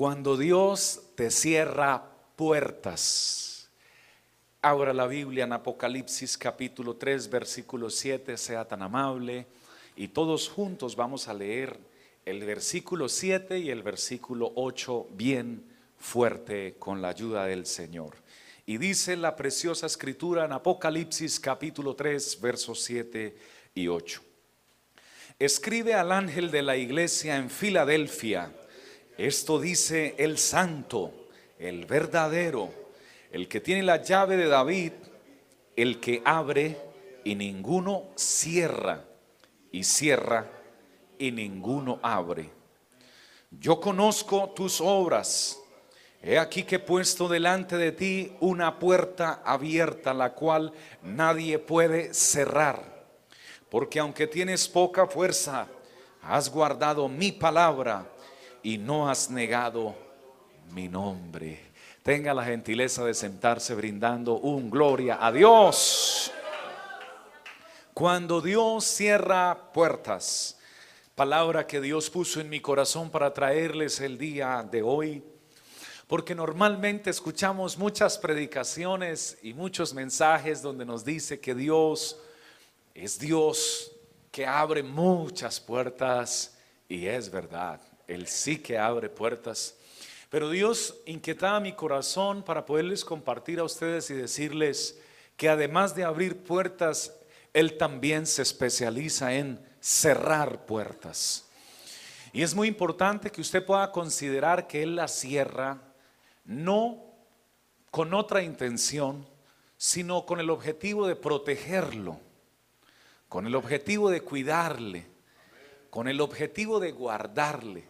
Cuando 0.00 0.38
Dios 0.38 1.02
te 1.14 1.30
cierra 1.30 2.02
puertas. 2.34 3.68
Abra 4.62 4.94
la 4.94 5.06
Biblia 5.06 5.44
en 5.44 5.52
Apocalipsis 5.52 6.38
capítulo 6.38 6.96
3, 6.96 7.28
versículo 7.28 7.90
7, 7.90 8.38
sea 8.38 8.66
tan 8.66 8.80
amable. 8.80 9.46
Y 9.96 10.08
todos 10.08 10.48
juntos 10.48 10.96
vamos 10.96 11.28
a 11.28 11.34
leer 11.34 11.78
el 12.24 12.42
versículo 12.46 13.10
7 13.10 13.58
y 13.58 13.68
el 13.68 13.82
versículo 13.82 14.52
8 14.54 15.08
bien 15.10 15.66
fuerte 15.98 16.76
con 16.78 17.02
la 17.02 17.08
ayuda 17.08 17.44
del 17.44 17.66
Señor. 17.66 18.16
Y 18.64 18.78
dice 18.78 19.18
la 19.18 19.36
preciosa 19.36 19.84
escritura 19.84 20.46
en 20.46 20.52
Apocalipsis 20.52 21.38
capítulo 21.38 21.94
3, 21.94 22.40
versos 22.40 22.82
7 22.84 23.36
y 23.74 23.88
8. 23.88 24.22
Escribe 25.38 25.92
al 25.92 26.10
ángel 26.10 26.50
de 26.50 26.62
la 26.62 26.78
iglesia 26.78 27.36
en 27.36 27.50
Filadelfia 27.50 28.50
esto 29.26 29.58
dice 29.60 30.14
el 30.18 30.38
santo, 30.38 31.12
el 31.58 31.84
verdadero, 31.84 32.70
el 33.30 33.48
que 33.48 33.60
tiene 33.60 33.82
la 33.82 34.02
llave 34.02 34.36
de 34.36 34.46
David, 34.46 34.92
el 35.76 36.00
que 36.00 36.22
abre 36.24 36.78
y 37.24 37.34
ninguno 37.34 38.04
cierra, 38.16 39.04
y 39.70 39.84
cierra 39.84 40.50
y 41.18 41.30
ninguno 41.32 42.00
abre. 42.02 42.50
Yo 43.50 43.80
conozco 43.80 44.50
tus 44.50 44.80
obras. 44.80 45.58
He 46.22 46.38
aquí 46.38 46.62
que 46.62 46.76
he 46.76 46.80
puesto 46.80 47.28
delante 47.28 47.76
de 47.76 47.92
ti 47.92 48.32
una 48.40 48.78
puerta 48.78 49.42
abierta, 49.44 50.14
la 50.14 50.34
cual 50.34 50.72
nadie 51.02 51.58
puede 51.58 52.14
cerrar. 52.14 53.04
Porque 53.68 53.98
aunque 53.98 54.26
tienes 54.26 54.68
poca 54.68 55.06
fuerza, 55.06 55.66
has 56.22 56.50
guardado 56.50 57.08
mi 57.08 57.32
palabra 57.32 58.06
y 58.62 58.78
no 58.78 59.08
has 59.08 59.30
negado 59.30 59.94
mi 60.72 60.88
nombre. 60.88 61.70
Tenga 62.02 62.32
la 62.32 62.44
gentileza 62.44 63.04
de 63.04 63.14
sentarse 63.14 63.74
brindando 63.74 64.34
un 64.38 64.70
gloria 64.70 65.18
a 65.20 65.30
Dios. 65.30 66.32
Cuando 67.92 68.40
Dios 68.40 68.84
cierra 68.84 69.72
puertas, 69.72 70.58
palabra 71.14 71.66
que 71.66 71.80
Dios 71.80 72.08
puso 72.08 72.40
en 72.40 72.48
mi 72.48 72.60
corazón 72.60 73.10
para 73.10 73.34
traerles 73.34 74.00
el 74.00 74.16
día 74.16 74.66
de 74.70 74.82
hoy, 74.82 75.22
porque 76.06 76.34
normalmente 76.34 77.10
escuchamos 77.10 77.76
muchas 77.76 78.16
predicaciones 78.16 79.38
y 79.42 79.52
muchos 79.52 79.92
mensajes 79.92 80.62
donde 80.62 80.86
nos 80.86 81.04
dice 81.04 81.38
que 81.40 81.54
Dios 81.54 82.18
es 82.94 83.18
Dios 83.18 83.92
que 84.30 84.46
abre 84.46 84.82
muchas 84.82 85.60
puertas 85.60 86.56
y 86.88 87.06
es 87.06 87.30
verdad. 87.30 87.80
Él 88.10 88.26
sí 88.26 88.58
que 88.58 88.76
abre 88.76 89.08
puertas. 89.08 89.76
Pero 90.30 90.50
Dios 90.50 90.96
inquietaba 91.06 91.60
mi 91.60 91.72
corazón 91.72 92.42
para 92.42 92.66
poderles 92.66 93.04
compartir 93.04 93.60
a 93.60 93.64
ustedes 93.64 94.10
y 94.10 94.14
decirles 94.14 95.00
que 95.36 95.48
además 95.48 95.94
de 95.94 96.04
abrir 96.04 96.42
puertas, 96.42 97.14
Él 97.52 97.78
también 97.78 98.26
se 98.26 98.42
especializa 98.42 99.34
en 99.34 99.64
cerrar 99.80 100.66
puertas. 100.66 101.48
Y 102.32 102.42
es 102.42 102.54
muy 102.54 102.66
importante 102.66 103.30
que 103.30 103.40
usted 103.40 103.64
pueda 103.64 103.90
considerar 103.92 104.66
que 104.66 104.82
Él 104.82 104.96
la 104.96 105.08
cierra 105.08 105.80
no 106.44 107.04
con 107.92 108.12
otra 108.12 108.42
intención, 108.42 109.26
sino 109.76 110.26
con 110.26 110.40
el 110.40 110.50
objetivo 110.50 111.06
de 111.06 111.16
protegerlo, 111.16 112.18
con 113.28 113.46
el 113.46 113.54
objetivo 113.54 114.10
de 114.10 114.20
cuidarle, 114.20 115.06
con 115.90 116.08
el 116.08 116.20
objetivo 116.20 116.80
de 116.80 116.90
guardarle 116.92 117.84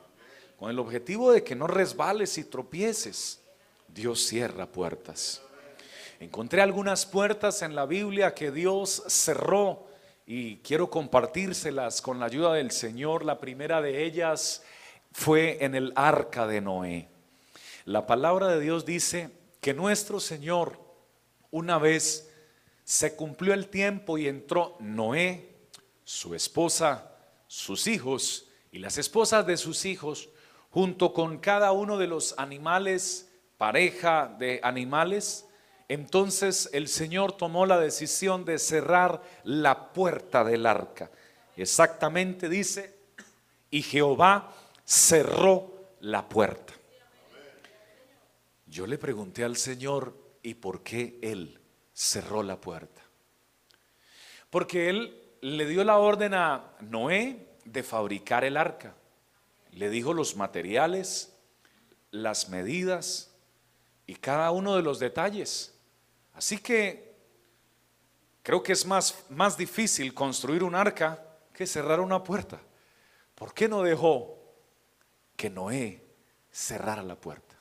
con 0.61 0.69
el 0.71 0.79
objetivo 0.79 1.33
de 1.33 1.43
que 1.43 1.57
no 1.57 1.67
resbales 1.67 2.37
y 2.37 2.45
tropieces, 2.45 3.41
Dios 3.89 4.21
cierra 4.21 4.67
puertas. 4.67 5.41
Encontré 6.21 6.61
algunas 6.61 7.07
puertas 7.07 7.63
en 7.63 7.75
la 7.75 7.87
Biblia 7.87 8.35
que 8.35 8.51
Dios 8.51 9.03
cerró 9.07 9.87
y 10.27 10.57
quiero 10.57 10.91
compartírselas 10.91 12.03
con 12.03 12.21
la 12.21 12.27
ayuda 12.27 12.53
del 12.53 12.73
Señor. 12.73 13.25
La 13.25 13.41
primera 13.41 13.81
de 13.81 14.05
ellas 14.05 14.63
fue 15.13 15.65
en 15.65 15.75
el 15.75 15.95
arca 15.97 16.47
de 16.47 16.61
Noé. 16.61 17.09
La 17.87 18.07
palabra 18.07 18.49
de 18.49 18.61
Dios 18.61 18.85
dice 18.85 19.31
que 19.63 19.73
nuestro 19.73 20.21
Señor 20.21 20.79
una 21.51 21.79
vez 21.79 22.31
se 22.85 23.17
cumplió 23.17 23.55
el 23.55 23.69
tiempo 23.69 24.19
y 24.19 24.29
entró 24.29 24.77
Noé, 24.79 25.55
su 26.05 26.35
esposa, 26.35 27.17
sus 27.47 27.87
hijos 27.87 28.51
y 28.71 28.79
las 28.79 28.99
esposas 28.99 29.47
de 29.47 29.57
sus 29.57 29.87
hijos 29.87 30.29
junto 30.71 31.13
con 31.13 31.39
cada 31.39 31.73
uno 31.73 31.99
de 31.99 32.07
los 32.07 32.35
animales, 32.39 33.29
pareja 33.59 34.35
de 34.39 34.61
animales, 34.63 35.47
entonces 35.89 36.71
el 36.73 36.87
Señor 36.87 37.33
tomó 37.33 37.67
la 37.67 37.81
decisión 37.81 38.45
de 38.45 38.59
cerrar 38.59 39.23
la 39.43 39.93
puerta 39.93 40.45
del 40.45 40.67
arca. 40.67 41.11
Exactamente 41.57 42.49
dice, 42.49 42.95
y 43.71 43.83
Jehová 43.83 44.55
cerró 44.85 45.91
la 46.01 46.29
puerta. 46.29 46.73
Yo 48.67 48.87
le 48.87 48.99
pregunté 48.99 49.43
al 49.43 49.57
Señor, 49.57 50.17
¿y 50.43 50.55
por 50.55 50.85
qué 50.85 51.19
Él 51.21 51.59
cerró 51.93 52.45
la 52.45 52.61
puerta? 52.61 53.03
Porque 54.49 54.89
Él 54.89 55.21
le 55.41 55.67
dio 55.67 55.83
la 55.83 55.99
orden 55.99 56.35
a 56.35 56.77
Noé 56.81 57.49
de 57.65 57.83
fabricar 57.83 58.45
el 58.45 58.57
arca 58.57 58.95
le 59.73 59.89
dijo 59.91 60.13
los 60.13 60.37
materiales, 60.37 61.33
las 62.11 62.49
medidas 62.49 63.31
y 64.07 64.17
cada 64.17 64.51
uno 64.51 64.77
de 64.77 64.83
los 64.83 64.99
detalles. 64.99 65.75
Así 66.35 66.59
que 66.59 67.15
creo 68.43 68.63
que 68.63 68.73
es 68.73 68.85
más, 68.87 69.25
más 69.29 69.57
difícil 69.57 70.13
construir 70.15 70.63
un 70.63 70.75
arca 70.75 71.25
que 71.53 71.67
cerrar 71.67 72.01
una 72.01 72.23
puerta. 72.23 72.61
¿Por 73.35 73.55
qué 73.55 73.69
no 73.69 73.83
dejó 73.83 74.39
que 75.37 75.51
Noé 75.51 76.05
cerrara 76.51 77.03
la 77.03 77.17
puerta? 77.17 77.57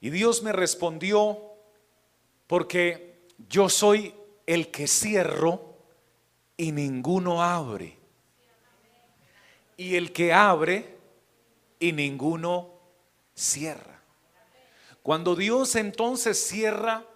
Y 0.00 0.10
Dios 0.10 0.42
me 0.42 0.52
respondió, 0.52 1.52
porque 2.46 3.26
yo 3.48 3.68
soy 3.68 4.14
el 4.46 4.70
que 4.70 4.86
cierro 4.86 5.76
y 6.56 6.72
ninguno 6.72 7.42
abre 7.42 7.99
y 9.80 9.96
el 9.96 10.12
que 10.12 10.30
abre 10.30 10.94
y 11.78 11.92
ninguno 11.92 12.68
cierra. 13.34 13.98
Cuando 15.02 15.34
Dios 15.34 15.74
entonces 15.74 16.38
cierra, 16.46 17.06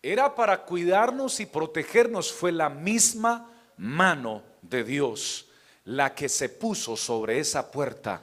era 0.00 0.36
para 0.36 0.66
cuidarnos 0.66 1.40
y 1.40 1.46
protegernos, 1.46 2.32
fue 2.32 2.52
la 2.52 2.68
misma 2.68 3.50
mano 3.76 4.44
de 4.62 4.84
Dios 4.84 5.48
la 5.82 6.14
que 6.14 6.28
se 6.28 6.48
puso 6.48 6.96
sobre 6.96 7.40
esa 7.40 7.72
puerta 7.72 8.22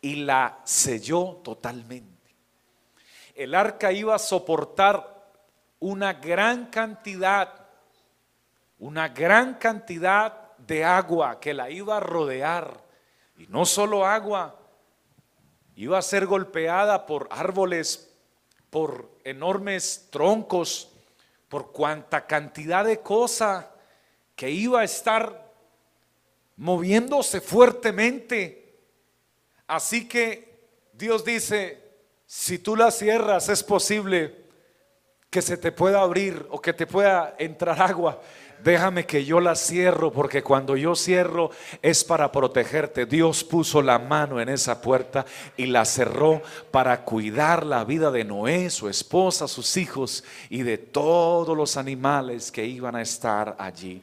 y 0.00 0.14
la 0.14 0.60
selló 0.64 1.42
totalmente. 1.44 2.30
El 3.34 3.54
arca 3.54 3.92
iba 3.92 4.14
a 4.14 4.18
soportar 4.18 5.30
una 5.78 6.14
gran 6.14 6.68
cantidad, 6.68 7.66
una 8.78 9.10
gran 9.10 9.56
cantidad 9.56 10.49
de 10.66 10.84
agua 10.84 11.40
que 11.40 11.54
la 11.54 11.70
iba 11.70 11.96
a 11.96 12.00
rodear. 12.00 12.84
Y 13.36 13.46
no 13.46 13.64
solo 13.64 14.06
agua, 14.06 14.58
iba 15.76 15.98
a 15.98 16.02
ser 16.02 16.26
golpeada 16.26 17.06
por 17.06 17.28
árboles, 17.30 18.14
por 18.68 19.10
enormes 19.24 20.08
troncos, 20.10 20.90
por 21.48 21.72
cuanta 21.72 22.26
cantidad 22.26 22.84
de 22.84 23.00
cosa 23.00 23.70
que 24.36 24.50
iba 24.50 24.80
a 24.80 24.84
estar 24.84 25.50
moviéndose 26.56 27.40
fuertemente. 27.40 28.78
Así 29.66 30.06
que 30.06 30.68
Dios 30.92 31.24
dice, 31.24 31.82
si 32.26 32.58
tú 32.58 32.76
la 32.76 32.90
cierras 32.90 33.48
es 33.48 33.64
posible 33.64 34.36
que 35.30 35.42
se 35.42 35.56
te 35.56 35.72
pueda 35.72 36.00
abrir 36.00 36.46
o 36.50 36.60
que 36.60 36.72
te 36.72 36.86
pueda 36.86 37.34
entrar 37.38 37.80
agua 37.80 38.20
déjame 38.62 39.06
que 39.06 39.24
yo 39.24 39.40
la 39.40 39.54
cierro, 39.54 40.12
porque 40.12 40.42
cuando 40.42 40.76
yo 40.76 40.94
cierro 40.94 41.50
es 41.82 42.04
para 42.04 42.30
protegerte. 42.32 43.06
Dios 43.06 43.44
puso 43.44 43.82
la 43.82 43.98
mano 43.98 44.40
en 44.40 44.48
esa 44.48 44.80
puerta 44.80 45.24
y 45.56 45.66
la 45.66 45.84
cerró 45.84 46.42
para 46.70 47.04
cuidar 47.04 47.64
la 47.66 47.84
vida 47.84 48.10
de 48.10 48.24
Noé, 48.24 48.70
su 48.70 48.88
esposa, 48.88 49.48
sus 49.48 49.76
hijos 49.76 50.24
y 50.48 50.62
de 50.62 50.78
todos 50.78 51.56
los 51.56 51.76
animales 51.76 52.50
que 52.50 52.64
iban 52.66 52.96
a 52.96 53.02
estar 53.02 53.56
allí. 53.58 54.02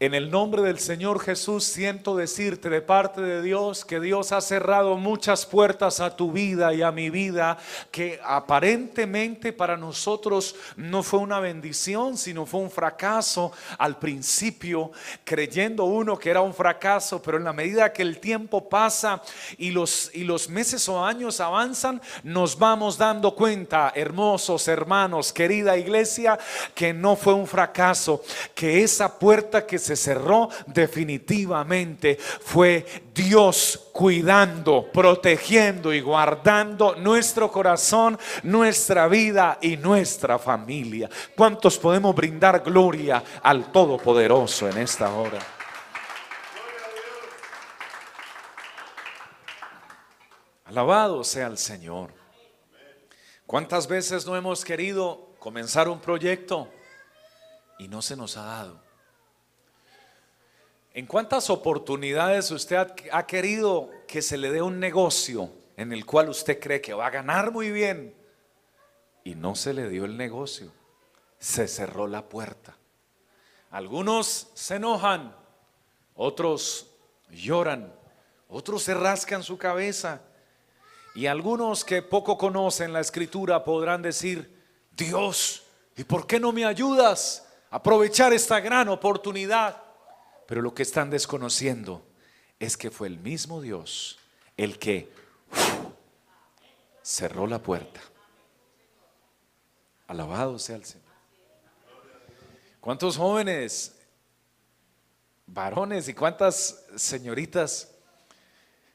En 0.00 0.14
el 0.14 0.30
nombre 0.30 0.62
del 0.62 0.78
Señor 0.78 1.20
Jesús 1.20 1.62
siento 1.62 2.16
decirte 2.16 2.70
de 2.70 2.80
parte 2.80 3.20
de 3.20 3.42
Dios 3.42 3.84
que 3.84 4.00
Dios 4.00 4.32
ha 4.32 4.40
cerrado 4.40 4.96
muchas 4.96 5.44
puertas 5.44 6.00
a 6.00 6.16
tu 6.16 6.32
vida 6.32 6.72
y 6.72 6.80
a 6.80 6.90
mi 6.90 7.10
vida 7.10 7.58
que 7.90 8.18
aparentemente 8.24 9.52
para 9.52 9.76
nosotros 9.76 10.56
no 10.74 11.02
fue 11.02 11.20
una 11.20 11.38
bendición, 11.38 12.16
sino 12.16 12.46
fue 12.46 12.60
un 12.60 12.70
fracaso. 12.70 13.52
Al 13.76 13.98
principio, 13.98 14.90
creyendo 15.22 15.84
uno 15.84 16.18
que 16.18 16.30
era 16.30 16.40
un 16.40 16.54
fracaso, 16.54 17.20
pero 17.20 17.36
en 17.36 17.44
la 17.44 17.52
medida 17.52 17.92
que 17.92 18.00
el 18.00 18.20
tiempo 18.20 18.70
pasa 18.70 19.20
y 19.58 19.70
los, 19.70 20.10
y 20.14 20.24
los 20.24 20.48
meses 20.48 20.88
o 20.88 21.04
años 21.04 21.40
avanzan, 21.40 22.00
nos 22.22 22.58
vamos 22.58 22.96
dando 22.96 23.34
cuenta, 23.34 23.92
hermosos 23.94 24.66
hermanos, 24.66 25.30
querida 25.30 25.76
iglesia, 25.76 26.38
que 26.74 26.94
no 26.94 27.16
fue 27.16 27.34
un 27.34 27.46
fracaso, 27.46 28.22
que 28.54 28.82
esa 28.82 29.18
puerta 29.18 29.66
que 29.66 29.78
se 29.78 29.89
se 29.90 29.96
cerró 29.96 30.48
definitivamente 30.66 32.16
fue 32.16 32.86
Dios 33.12 33.88
cuidando, 33.92 34.88
protegiendo 34.92 35.92
y 35.92 36.00
guardando 36.00 36.94
nuestro 36.94 37.50
corazón, 37.50 38.18
nuestra 38.44 39.08
vida 39.08 39.58
y 39.60 39.76
nuestra 39.76 40.38
familia. 40.38 41.10
¿Cuántos 41.36 41.76
podemos 41.78 42.14
brindar 42.14 42.62
gloria 42.62 43.22
al 43.42 43.72
Todopoderoso 43.72 44.68
en 44.68 44.78
esta 44.78 45.12
hora? 45.12 45.38
Alabado 50.66 51.24
sea 51.24 51.48
el 51.48 51.58
Señor. 51.58 52.12
¿Cuántas 53.44 53.88
veces 53.88 54.24
no 54.24 54.36
hemos 54.36 54.64
querido 54.64 55.34
comenzar 55.40 55.88
un 55.88 56.00
proyecto 56.00 56.68
y 57.80 57.88
no 57.88 58.00
se 58.02 58.14
nos 58.14 58.36
ha 58.36 58.44
dado? 58.44 58.89
¿En 60.92 61.06
cuántas 61.06 61.50
oportunidades 61.50 62.50
usted 62.50 62.76
ha, 63.12 63.26
querido 63.26 63.90
que 64.08 64.22
se 64.22 64.36
le 64.36 64.50
dé 64.50 64.60
un 64.60 64.80
negocio 64.80 65.52
en 65.76 65.92
el 65.92 66.04
cual 66.04 66.28
usted 66.28 66.58
cree 66.58 66.80
que 66.80 66.94
va 66.94 67.06
a 67.06 67.10
ganar 67.10 67.52
muy 67.52 67.70
bien 67.70 68.12
y 69.22 69.36
no 69.36 69.54
se 69.54 69.72
le 69.72 69.88
dio 69.88 70.04
el 70.04 70.16
negocio? 70.16 70.72
Se 71.38 71.68
cerró 71.68 72.08
la 72.08 72.28
puerta. 72.28 72.76
Algunos 73.70 74.48
se 74.54 74.76
enojan, 74.76 75.32
otros 76.16 76.90
lloran, 77.30 77.94
otros 78.48 78.82
se 78.82 78.94
rascan 78.94 79.44
su 79.44 79.56
cabeza 79.56 80.22
y 81.14 81.26
algunos 81.26 81.84
que 81.84 82.02
poco 82.02 82.36
conocen 82.36 82.92
la 82.92 82.98
escritura 82.98 83.62
podrán 83.62 84.02
decir, 84.02 84.60
Dios, 84.90 85.62
¿y 85.96 86.02
por 86.02 86.26
qué 86.26 86.40
no 86.40 86.50
me 86.50 86.64
ayudas 86.64 87.46
a 87.70 87.76
aprovechar 87.76 88.32
esta 88.32 88.58
gran 88.58 88.88
oportunidad? 88.88 89.79
Pero 90.50 90.62
lo 90.62 90.74
que 90.74 90.82
están 90.82 91.10
desconociendo 91.10 92.04
es 92.58 92.76
que 92.76 92.90
fue 92.90 93.06
el 93.06 93.20
mismo 93.20 93.60
Dios 93.60 94.18
el 94.56 94.80
que 94.80 95.08
cerró 97.02 97.46
la 97.46 97.62
puerta. 97.62 98.00
Alabado 100.08 100.58
sea 100.58 100.74
el 100.74 100.84
Señor. 100.84 101.06
¿Cuántos 102.80 103.16
jóvenes, 103.16 103.96
varones 105.46 106.08
y 106.08 106.14
cuántas 106.14 106.84
señoritas 106.96 107.94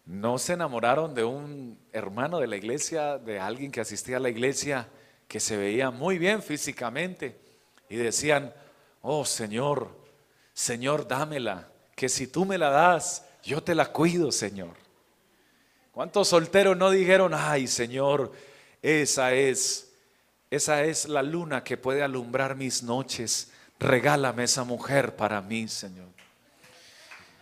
no 0.03 0.37
se 0.37 0.51
enamoraron 0.51 1.15
de 1.15 1.23
un 1.23 1.79
hermano 1.93 2.39
de 2.39 2.47
la 2.47 2.57
iglesia, 2.57 3.17
de 3.17 3.39
alguien 3.39 3.71
que 3.71 3.79
asistía 3.79 4.17
a 4.17 4.19
la 4.19 4.29
iglesia, 4.29 4.89
que 5.29 5.39
se 5.39 5.55
veía 5.55 5.89
muy 5.89 6.17
bien 6.17 6.43
físicamente 6.43 7.39
y 7.87 7.95
decían, 7.95 8.53
oh 9.01 9.23
Señor, 9.23 10.03
Señor, 10.55 11.05
dámela, 11.05 11.67
que 11.95 12.07
si 12.07 12.27
tú 12.27 12.45
me 12.45 12.57
la 12.57 12.69
das, 12.69 13.25
yo 13.43 13.61
te 13.61 13.75
la 13.75 13.91
cuido, 13.91 14.31
Señor. 14.31 14.73
¿Cuántos 15.91 16.29
solteros 16.29 16.77
no 16.77 16.89
dijeron, 16.89 17.33
ay, 17.35 17.67
Señor, 17.67 18.31
esa 18.81 19.33
es, 19.33 19.93
esa 20.49 20.83
es 20.85 21.09
la 21.09 21.21
luna 21.21 21.61
que 21.61 21.75
puede 21.75 22.03
alumbrar 22.03 22.55
mis 22.55 22.83
noches? 22.83 23.51
Regálame 23.79 24.45
esa 24.45 24.63
mujer 24.63 25.17
para 25.17 25.41
mí, 25.41 25.67
Señor. 25.67 26.07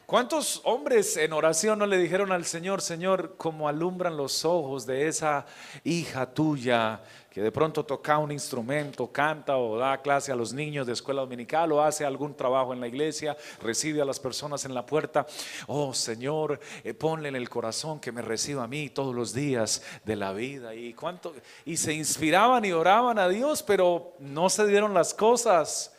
¿Cuántos 0.05 0.59
hombres 0.65 1.15
en 1.15 1.31
oración 1.31 1.79
no 1.79 1.85
le 1.85 1.97
dijeron 1.97 2.33
al 2.33 2.43
Señor, 2.43 2.81
Señor, 2.81 3.35
como 3.37 3.69
alumbran 3.69 4.17
los 4.17 4.43
ojos 4.43 4.85
de 4.85 5.07
esa 5.07 5.45
hija 5.85 6.33
tuya 6.33 7.01
que 7.29 7.41
de 7.41 7.53
pronto 7.53 7.85
toca 7.85 8.17
un 8.17 8.31
instrumento, 8.31 9.11
canta 9.11 9.55
o 9.57 9.77
da 9.77 10.01
clase 10.01 10.33
a 10.33 10.35
los 10.35 10.51
niños 10.51 10.85
de 10.85 10.93
escuela 10.93 11.21
dominical 11.21 11.71
o 11.71 11.81
hace 11.81 12.03
algún 12.03 12.35
trabajo 12.35 12.73
en 12.73 12.81
la 12.81 12.87
iglesia, 12.87 13.37
recibe 13.61 14.01
a 14.01 14.05
las 14.05 14.19
personas 14.19 14.65
en 14.65 14.73
la 14.73 14.85
puerta? 14.85 15.25
Oh 15.67 15.93
Señor, 15.93 16.59
eh, 16.83 16.93
ponle 16.93 17.29
en 17.29 17.37
el 17.37 17.49
corazón 17.49 18.01
que 18.01 18.11
me 18.11 18.21
reciba 18.21 18.65
a 18.65 18.67
mí 18.67 18.89
todos 18.89 19.15
los 19.15 19.33
días 19.33 19.83
de 20.03 20.17
la 20.17 20.33
vida. 20.33 20.75
Y, 20.75 20.93
cuánto, 20.93 21.33
y 21.63 21.77
se 21.77 21.93
inspiraban 21.93 22.65
y 22.65 22.73
oraban 22.73 23.17
a 23.17 23.29
Dios, 23.29 23.63
pero 23.63 24.15
no 24.19 24.49
se 24.49 24.67
dieron 24.67 24.93
las 24.93 25.13
cosas 25.13 25.92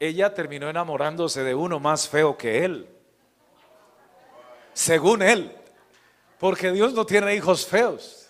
ella 0.00 0.32
terminó 0.32 0.68
enamorándose 0.68 1.42
de 1.42 1.54
uno 1.54 1.80
más 1.80 2.08
feo 2.08 2.36
que 2.36 2.64
él. 2.64 2.88
Según 4.72 5.22
él. 5.22 5.52
Porque 6.38 6.70
Dios 6.70 6.92
no 6.92 7.04
tiene 7.04 7.34
hijos 7.34 7.66
feos. 7.66 8.28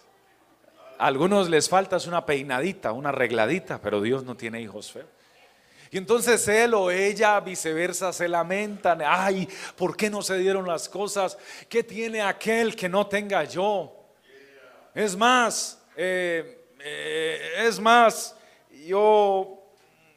A 0.98 1.06
algunos 1.06 1.48
les 1.48 1.68
falta 1.68 1.98
una 2.06 2.24
peinadita, 2.24 2.92
una 2.92 3.10
arregladita, 3.10 3.80
pero 3.80 4.00
Dios 4.00 4.24
no 4.24 4.36
tiene 4.36 4.60
hijos 4.60 4.90
feos. 4.90 5.08
Y 5.90 5.98
entonces 5.98 6.46
él 6.48 6.74
o 6.74 6.90
ella 6.90 7.40
viceversa 7.40 8.12
se 8.12 8.28
lamentan, 8.28 9.00
ay, 9.04 9.48
¿por 9.76 9.96
qué 9.96 10.10
no 10.10 10.22
se 10.22 10.36
dieron 10.38 10.66
las 10.66 10.88
cosas? 10.88 11.38
¿Qué 11.68 11.82
tiene 11.82 12.20
aquel 12.20 12.76
que 12.76 12.88
no 12.88 13.06
tenga 13.06 13.44
yo? 13.44 13.94
Es 14.94 15.16
más, 15.16 15.82
eh, 15.96 16.66
eh, 16.80 17.54
es 17.66 17.80
más, 17.80 18.36
yo 18.86 19.57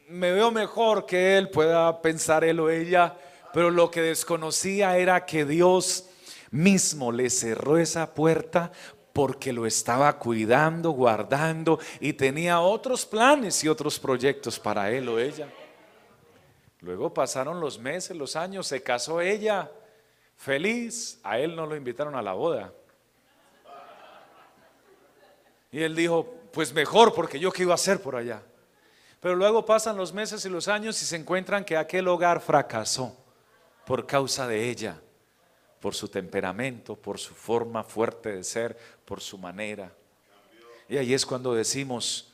me 0.08 0.32
veo 0.32 0.50
mejor 0.50 1.06
que 1.06 1.36
él, 1.36 1.50
pueda 1.50 2.00
pensar 2.02 2.44
él 2.44 2.60
o 2.60 2.70
ella, 2.70 3.16
pero 3.52 3.70
lo 3.70 3.90
que 3.90 4.02
desconocía 4.02 4.96
era 4.98 5.24
que 5.26 5.44
Dios 5.44 6.08
mismo 6.50 7.12
le 7.12 7.30
cerró 7.30 7.78
esa 7.78 8.14
puerta 8.14 8.72
porque 9.12 9.52
lo 9.52 9.66
estaba 9.66 10.18
cuidando, 10.18 10.90
guardando 10.90 11.78
y 12.00 12.14
tenía 12.14 12.60
otros 12.60 13.04
planes 13.04 13.62
y 13.64 13.68
otros 13.68 13.98
proyectos 13.98 14.58
para 14.58 14.90
él 14.90 15.08
o 15.08 15.18
ella. 15.18 15.48
Luego 16.80 17.12
pasaron 17.12 17.60
los 17.60 17.78
meses, 17.78 18.16
los 18.16 18.34
años, 18.36 18.66
se 18.66 18.82
casó 18.82 19.20
ella, 19.20 19.70
feliz, 20.36 21.20
a 21.22 21.38
él 21.38 21.54
no 21.54 21.66
lo 21.66 21.76
invitaron 21.76 22.14
a 22.16 22.22
la 22.22 22.32
boda. 22.32 22.72
Y 25.70 25.82
él 25.82 25.94
dijo, 25.94 26.34
pues 26.52 26.72
mejor 26.72 27.14
porque 27.14 27.38
yo 27.38 27.52
qué 27.52 27.62
iba 27.62 27.72
a 27.72 27.76
hacer 27.76 28.02
por 28.02 28.16
allá. 28.16 28.42
Pero 29.22 29.36
luego 29.36 29.64
pasan 29.64 29.96
los 29.96 30.12
meses 30.12 30.44
y 30.44 30.48
los 30.48 30.66
años 30.66 31.00
y 31.00 31.06
se 31.06 31.14
encuentran 31.14 31.64
que 31.64 31.76
aquel 31.76 32.08
hogar 32.08 32.40
fracasó 32.40 33.16
por 33.86 34.04
causa 34.04 34.48
de 34.48 34.68
ella, 34.68 35.00
por 35.78 35.94
su 35.94 36.08
temperamento, 36.08 36.96
por 36.96 37.20
su 37.20 37.32
forma 37.32 37.84
fuerte 37.84 38.32
de 38.32 38.42
ser, 38.42 38.76
por 39.04 39.20
su 39.20 39.38
manera. 39.38 39.92
Y 40.88 40.96
ahí 40.96 41.14
es 41.14 41.24
cuando 41.24 41.54
decimos, 41.54 42.32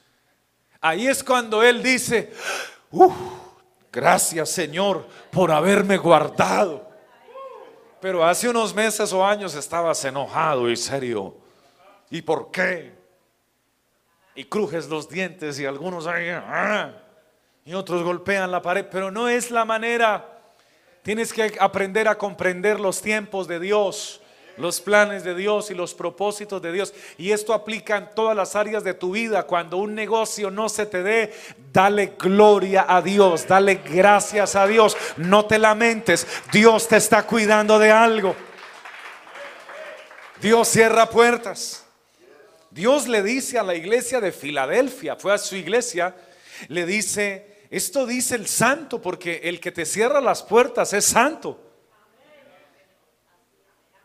ahí 0.80 1.06
es 1.06 1.22
cuando 1.22 1.62
Él 1.62 1.82
dice, 1.82 2.32
gracias 3.92 4.48
Señor 4.48 5.06
por 5.30 5.52
haberme 5.52 5.98
guardado. 5.98 6.88
Pero 8.00 8.24
hace 8.24 8.48
unos 8.48 8.74
meses 8.74 9.12
o 9.12 9.26
años 9.26 9.54
estabas 9.54 10.02
enojado 10.06 10.70
y 10.70 10.76
serio. 10.76 11.36
¿Y 12.08 12.22
por 12.22 12.50
qué? 12.50 12.97
Y 14.38 14.44
crujes 14.44 14.86
los 14.86 15.08
dientes 15.08 15.58
y 15.58 15.66
algunos 15.66 16.06
ah, 16.06 16.92
y 17.64 17.74
otros 17.74 18.04
golpean 18.04 18.52
la 18.52 18.62
pared, 18.62 18.86
pero 18.88 19.10
no 19.10 19.28
es 19.28 19.50
la 19.50 19.64
manera. 19.64 20.42
Tienes 21.02 21.32
que 21.32 21.56
aprender 21.58 22.06
a 22.06 22.16
comprender 22.16 22.78
los 22.78 23.02
tiempos 23.02 23.48
de 23.48 23.58
Dios, 23.58 24.20
los 24.56 24.80
planes 24.80 25.24
de 25.24 25.34
Dios 25.34 25.72
y 25.72 25.74
los 25.74 25.92
propósitos 25.92 26.62
de 26.62 26.70
Dios. 26.70 26.94
Y 27.16 27.32
esto 27.32 27.52
aplica 27.52 27.96
en 27.96 28.10
todas 28.14 28.36
las 28.36 28.54
áreas 28.54 28.84
de 28.84 28.94
tu 28.94 29.10
vida. 29.10 29.42
Cuando 29.42 29.78
un 29.78 29.96
negocio 29.96 30.52
no 30.52 30.68
se 30.68 30.86
te 30.86 31.02
dé, 31.02 31.34
dale 31.72 32.14
gloria 32.16 32.86
a 32.88 33.02
Dios, 33.02 33.44
dale 33.48 33.80
gracias 33.84 34.54
a 34.54 34.68
Dios. 34.68 34.96
No 35.16 35.46
te 35.46 35.58
lamentes, 35.58 36.28
Dios 36.52 36.86
te 36.86 36.98
está 36.98 37.24
cuidando 37.24 37.76
de 37.80 37.90
algo. 37.90 38.36
Dios 40.40 40.68
cierra 40.68 41.10
puertas. 41.10 41.87
Dios 42.70 43.08
le 43.08 43.22
dice 43.22 43.58
a 43.58 43.62
la 43.62 43.74
iglesia 43.74 44.20
de 44.20 44.32
Filadelfia, 44.32 45.16
fue 45.16 45.32
a 45.32 45.38
su 45.38 45.56
iglesia, 45.56 46.14
le 46.68 46.84
dice, 46.84 47.64
esto 47.70 48.06
dice 48.06 48.34
el 48.34 48.46
santo, 48.46 49.00
porque 49.00 49.40
el 49.44 49.60
que 49.60 49.72
te 49.72 49.86
cierra 49.86 50.20
las 50.20 50.42
puertas 50.42 50.92
es 50.92 51.04
santo. 51.04 51.60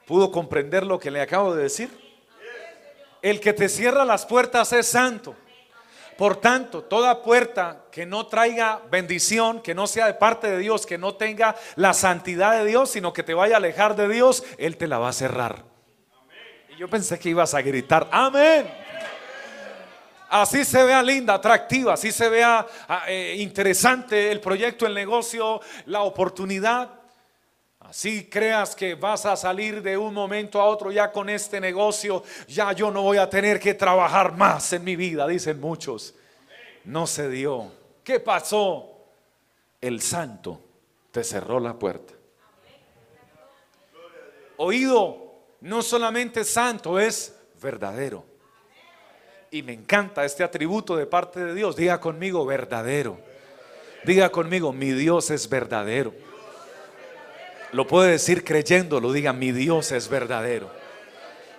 ¿Pudo 0.05 0.31
comprender 0.31 0.85
lo 0.85 0.99
que 0.99 1.11
le 1.11 1.21
acabo 1.21 1.55
de 1.55 1.63
decir? 1.63 1.89
El 3.21 3.39
que 3.39 3.53
te 3.53 3.69
cierra 3.69 4.03
las 4.03 4.25
puertas 4.25 4.73
es 4.73 4.87
santo. 4.87 5.35
Por 6.17 6.35
tanto, 6.35 6.83
toda 6.83 7.23
puerta 7.23 7.85
que 7.91 8.05
no 8.05 8.27
traiga 8.27 8.81
bendición, 8.91 9.61
que 9.61 9.73
no 9.73 9.87
sea 9.87 10.05
de 10.07 10.13
parte 10.13 10.49
de 10.49 10.59
Dios, 10.59 10.85
que 10.85 10.97
no 10.97 11.15
tenga 11.15 11.55
la 11.75 11.93
santidad 11.93 12.53
de 12.57 12.65
Dios, 12.65 12.91
sino 12.91 13.13
que 13.13 13.23
te 13.23 13.33
vaya 13.33 13.55
a 13.55 13.57
alejar 13.57 13.95
de 13.95 14.07
Dios, 14.07 14.43
Él 14.57 14.77
te 14.77 14.87
la 14.87 14.99
va 14.99 15.09
a 15.09 15.13
cerrar. 15.13 15.72
Y 16.73 16.79
yo 16.79 16.87
pensé 16.87 17.19
que 17.19 17.29
ibas 17.29 17.53
a 17.53 17.61
gritar, 17.61 18.07
amén. 18.11 18.67
Así 20.29 20.65
se 20.65 20.83
vea 20.83 21.03
linda, 21.03 21.35
atractiva, 21.35 21.93
así 21.93 22.11
se 22.11 22.27
vea 22.27 22.65
ah, 22.87 23.03
eh, 23.07 23.35
interesante 23.37 24.31
el 24.31 24.39
proyecto, 24.39 24.87
el 24.87 24.95
negocio, 24.95 25.61
la 25.85 26.01
oportunidad. 26.01 26.89
Así 27.79 28.27
creas 28.27 28.75
que 28.75 28.95
vas 28.95 29.27
a 29.27 29.35
salir 29.35 29.83
de 29.83 29.95
un 29.95 30.15
momento 30.15 30.59
a 30.59 30.65
otro 30.65 30.91
ya 30.91 31.11
con 31.11 31.29
este 31.29 31.61
negocio, 31.61 32.23
ya 32.47 32.71
yo 32.71 32.89
no 32.89 33.03
voy 33.03 33.17
a 33.17 33.29
tener 33.29 33.59
que 33.59 33.75
trabajar 33.75 34.35
más 34.35 34.73
en 34.73 34.83
mi 34.83 34.95
vida, 34.95 35.27
dicen 35.27 35.59
muchos. 35.59 36.15
No 36.85 37.05
se 37.05 37.29
dio. 37.29 37.71
¿Qué 38.03 38.19
pasó? 38.19 38.89
El 39.79 40.01
santo 40.01 40.59
te 41.11 41.23
cerró 41.23 41.59
la 41.59 41.77
puerta. 41.77 42.13
Oído, 44.57 45.22
no 45.63 45.81
solamente 45.81 46.43
santo, 46.43 46.99
es 46.99 47.33
verdadero. 47.61 48.25
Y 49.49 49.63
me 49.63 49.71
encanta 49.71 50.25
este 50.25 50.43
atributo 50.43 50.97
de 50.97 51.05
parte 51.05 51.39
de 51.39 51.55
Dios. 51.55 51.77
Diga 51.77 52.01
conmigo, 52.01 52.45
verdadero. 52.45 53.17
Diga 54.03 54.29
conmigo, 54.29 54.73
mi 54.73 54.91
Dios 54.91 55.31
es 55.31 55.47
verdadero. 55.47 56.13
Lo 57.71 57.87
puede 57.87 58.11
decir 58.11 58.43
creyéndolo, 58.43 59.13
diga, 59.13 59.31
mi 59.31 59.53
Dios 59.53 59.93
es 59.93 60.09
verdadero. 60.09 60.69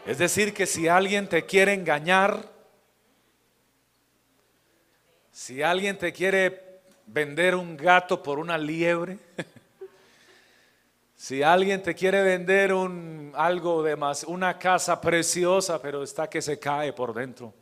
Es 0.04 0.18
decir, 0.18 0.52
que 0.52 0.66
si 0.66 0.87
alguien 0.87 1.26
te 1.26 1.46
quiere 1.46 1.73
engañar, 1.73 2.52
si 5.32 5.62
alguien 5.62 5.96
te 5.96 6.12
quiere 6.12 6.82
vender 7.06 7.54
un 7.54 7.75
gato 7.75 8.23
por 8.23 8.38
una 8.38 8.58
liebre, 8.58 9.18
si 11.24 11.42
alguien 11.42 11.82
te 11.82 11.94
quiere 11.94 12.22
vender 12.22 12.74
un 12.74 13.32
algo 13.34 13.82
de 13.82 13.96
más, 13.96 14.24
una 14.24 14.58
casa 14.58 15.00
preciosa, 15.00 15.80
pero 15.80 16.02
está 16.02 16.28
que 16.28 16.42
se 16.42 16.58
cae 16.58 16.92
por 16.92 17.14
dentro. 17.14 17.54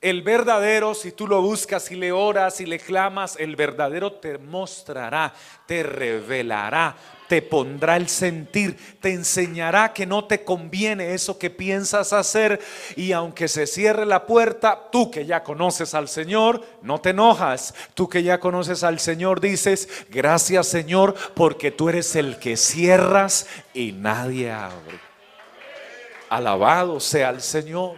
El 0.00 0.22
verdadero, 0.22 0.94
si 0.94 1.10
tú 1.10 1.26
lo 1.26 1.42
buscas 1.42 1.90
y 1.90 1.96
le 1.96 2.12
oras 2.12 2.60
y 2.60 2.66
le 2.66 2.78
clamas, 2.78 3.34
el 3.40 3.56
verdadero 3.56 4.12
te 4.12 4.38
mostrará, 4.38 5.34
te 5.66 5.82
revelará, 5.82 6.94
te 7.32 7.40
pondrá 7.40 7.96
el 7.96 8.10
sentir, 8.10 8.76
te 9.00 9.10
enseñará 9.10 9.94
que 9.94 10.04
no 10.04 10.26
te 10.26 10.44
conviene 10.44 11.14
eso 11.14 11.38
que 11.38 11.48
piensas 11.48 12.12
hacer 12.12 12.60
y 12.94 13.12
aunque 13.12 13.48
se 13.48 13.66
cierre 13.66 14.04
la 14.04 14.26
puerta, 14.26 14.90
tú 14.92 15.10
que 15.10 15.24
ya 15.24 15.42
conoces 15.42 15.94
al 15.94 16.08
Señor, 16.08 16.62
no 16.82 17.00
te 17.00 17.08
enojas, 17.08 17.74
tú 17.94 18.06
que 18.06 18.22
ya 18.22 18.38
conoces 18.38 18.84
al 18.84 19.00
Señor 19.00 19.40
dices, 19.40 19.88
gracias 20.10 20.66
Señor, 20.66 21.14
porque 21.32 21.70
tú 21.70 21.88
eres 21.88 22.16
el 22.16 22.38
que 22.38 22.58
cierras 22.58 23.46
y 23.72 23.92
nadie 23.92 24.50
abre. 24.50 25.00
Alabado 26.28 27.00
sea 27.00 27.30
el 27.30 27.40
Señor. 27.40 27.96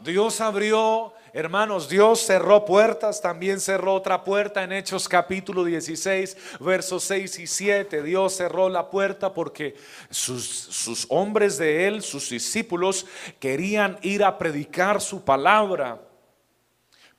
Dios 0.00 0.40
abrió, 0.40 1.12
hermanos, 1.38 1.88
Dios 1.88 2.20
cerró 2.20 2.64
puertas, 2.64 3.20
también 3.20 3.60
cerró 3.60 3.94
otra 3.94 4.24
puerta 4.24 4.64
en 4.64 4.72
Hechos 4.72 5.08
capítulo 5.08 5.62
16, 5.62 6.36
versos 6.58 7.04
6 7.04 7.38
y 7.38 7.46
7. 7.46 8.02
Dios 8.02 8.36
cerró 8.36 8.68
la 8.68 8.90
puerta 8.90 9.32
porque 9.32 9.76
sus, 10.10 10.44
sus 10.44 11.06
hombres 11.10 11.56
de 11.56 11.86
él, 11.86 12.02
sus 12.02 12.28
discípulos, 12.28 13.06
querían 13.38 13.98
ir 14.02 14.24
a 14.24 14.36
predicar 14.36 15.00
su 15.00 15.24
palabra. 15.24 16.00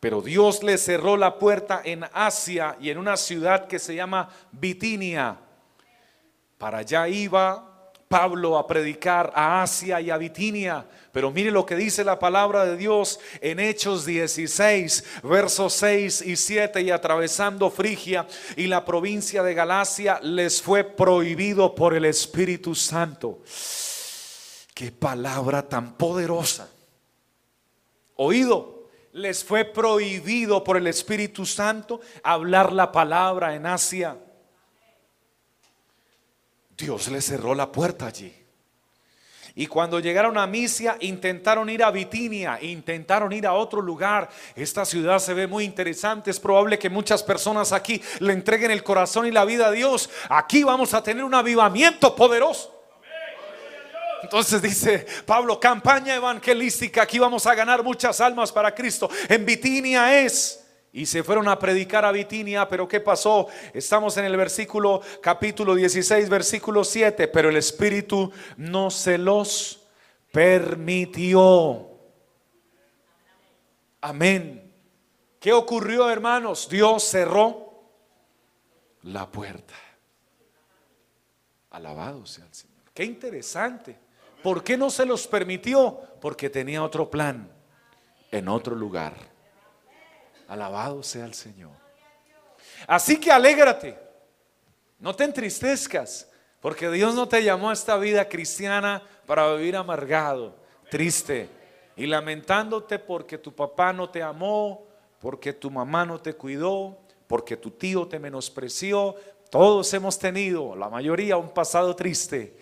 Pero 0.02 0.22
Dios 0.22 0.64
le 0.64 0.78
cerró 0.78 1.16
la 1.16 1.40
puerta 1.40 1.82
en 1.86 2.04
Asia 2.12 2.76
y 2.82 2.90
en 2.90 2.98
una 2.98 3.16
ciudad 3.16 3.68
que 3.68 3.80
se 3.80 3.96
llama 3.96 4.30
Bitinia. 4.52 5.38
Para 6.58 6.80
allá 6.80 7.08
iba 7.08 7.69
Pablo 8.10 8.58
a 8.58 8.66
predicar 8.66 9.32
a 9.36 9.62
Asia 9.62 10.02
y 10.02 10.10
a 10.10 10.18
Bitinia. 10.18 10.84
Pero 11.12 11.30
mire 11.30 11.52
lo 11.52 11.64
que 11.64 11.76
dice 11.76 12.04
la 12.04 12.18
palabra 12.18 12.66
de 12.66 12.76
Dios 12.76 13.20
en 13.40 13.60
Hechos 13.60 14.04
16, 14.04 15.22
versos 15.22 15.74
6 15.74 16.24
y 16.24 16.36
7. 16.36 16.82
Y 16.82 16.90
atravesando 16.90 17.70
Frigia 17.70 18.28
y 18.58 18.66
la 18.66 18.84
provincia 18.84 19.44
de 19.44 19.54
Galacia, 19.54 20.20
les 20.24 20.60
fue 20.60 20.84
prohibido 20.84 21.76
por 21.76 21.94
el 21.94 22.06
Espíritu 22.06 22.74
Santo. 22.74 23.44
Qué 24.74 24.92
palabra 24.92 25.70
tan 25.70 25.94
poderosa. 25.94 26.68
Oído, 28.16 28.90
les 29.14 29.44
fue 29.44 29.66
prohibido 29.66 30.64
por 30.64 30.78
el 30.78 30.88
Espíritu 30.88 31.46
Santo 31.46 32.02
hablar 32.24 32.74
la 32.74 32.92
palabra 32.92 33.54
en 33.54 33.68
Asia. 33.68 34.18
Dios 36.80 37.10
le 37.10 37.22
cerró 37.22 37.54
la 37.54 37.72
puerta 37.72 38.08
allí. 38.08 38.34
Y 39.56 39.68
cuando 39.68 40.00
llegaron 40.00 40.38
a 40.38 40.48
Misia, 40.48 40.96
intentaron 41.02 41.70
ir 41.70 41.84
a 41.84 41.92
Bitinia, 41.92 42.58
intentaron 42.62 43.34
ir 43.34 43.46
a 43.46 43.54
otro 43.54 43.82
lugar. 43.82 44.30
Esta 44.56 44.86
ciudad 44.86 45.20
se 45.20 45.34
ve 45.34 45.48
muy 45.48 45.66
interesante. 45.66 46.32
Es 46.32 46.40
probable 46.40 46.80
que 46.80 46.90
muchas 46.90 47.22
personas 47.24 47.74
aquí 47.74 48.02
le 48.20 48.32
entreguen 48.32 48.72
el 48.72 48.84
corazón 48.84 49.28
y 49.28 49.32
la 49.32 49.44
vida 49.44 49.68
a 49.68 49.72
Dios. 49.72 50.10
Aquí 50.30 50.64
vamos 50.64 50.94
a 50.94 51.04
tener 51.04 51.26
un 51.26 51.34
avivamiento 51.34 52.16
poderoso. 52.16 52.74
Entonces 54.24 54.62
dice 54.62 55.06
Pablo, 55.26 55.60
campaña 55.60 56.16
evangelística, 56.16 57.02
aquí 57.02 57.20
vamos 57.20 57.46
a 57.46 57.56
ganar 57.56 57.84
muchas 57.84 58.22
almas 58.22 58.52
para 58.52 58.74
Cristo. 58.74 59.10
En 59.28 59.46
Bitinia 59.46 60.22
es 60.22 60.69
y 60.92 61.06
se 61.06 61.24
fueron 61.24 61.48
a 61.48 61.60
predicar 61.60 62.04
a 62.04 62.12
Bitinia, 62.12 62.68
pero 62.68 62.88
¿qué 62.88 63.00
pasó? 63.00 63.48
Estamos 63.74 64.18
en 64.18 64.26
el 64.26 64.36
versículo 64.36 65.02
capítulo 65.22 65.76
16, 65.76 66.30
versículo 66.30 66.84
7, 66.84 67.28
pero 67.28 67.50
el 67.50 67.58
Espíritu 67.58 68.32
no 68.58 68.90
se 68.90 69.18
los 69.18 69.88
permitió. 70.32 71.88
Amén. 74.02 74.74
¿Qué 75.40 75.54
ocurrió, 75.54 76.10
hermanos? 76.10 76.68
Dios 76.70 77.04
cerró 77.04 77.84
la 79.04 79.30
puerta. 79.30 79.76
Alabado 81.72 82.26
sea 82.26 82.46
el 82.46 82.54
Señor. 82.54 82.84
Qué 82.94 83.06
interesante. 83.06 83.98
¿Por 84.42 84.64
qué 84.64 84.78
no 84.78 84.90
se 84.90 85.06
los 85.06 85.28
permitió? 85.28 86.00
Porque 86.20 86.50
tenía 86.50 86.84
otro 86.84 87.10
plan 87.10 87.50
en 88.32 88.48
otro 88.48 88.76
lugar. 88.76 89.14
Alabado 90.50 91.04
sea 91.04 91.26
el 91.26 91.34
Señor. 91.34 91.72
Así 92.88 93.20
que 93.20 93.32
alégrate, 93.32 93.98
no 94.98 95.16
te 95.16 95.24
entristezcas, 95.24 96.28
porque 96.60 96.90
Dios 96.90 97.14
no 97.16 97.28
te 97.28 97.44
llamó 97.44 97.70
a 97.70 97.74
esta 97.74 97.98
vida 97.98 98.28
cristiana 98.28 99.02
para 99.26 99.54
vivir 99.54 99.76
amargado, 99.76 100.56
triste 100.90 101.48
y 101.96 102.08
lamentándote 102.08 102.98
porque 102.98 103.38
tu 103.38 103.54
papá 103.54 103.94
no 103.94 104.10
te 104.10 104.24
amó, 104.24 104.88
porque 105.20 105.54
tu 105.54 105.70
mamá 105.70 106.04
no 106.04 106.20
te 106.20 106.34
cuidó, 106.34 106.98
porque 107.28 107.56
tu 107.56 107.72
tío 107.72 108.08
te 108.08 108.18
menospreció. 108.18 109.16
Todos 109.52 109.94
hemos 109.94 110.18
tenido, 110.18 110.76
la 110.76 110.90
mayoría, 110.90 111.38
un 111.38 111.54
pasado 111.54 111.96
triste. 111.96 112.58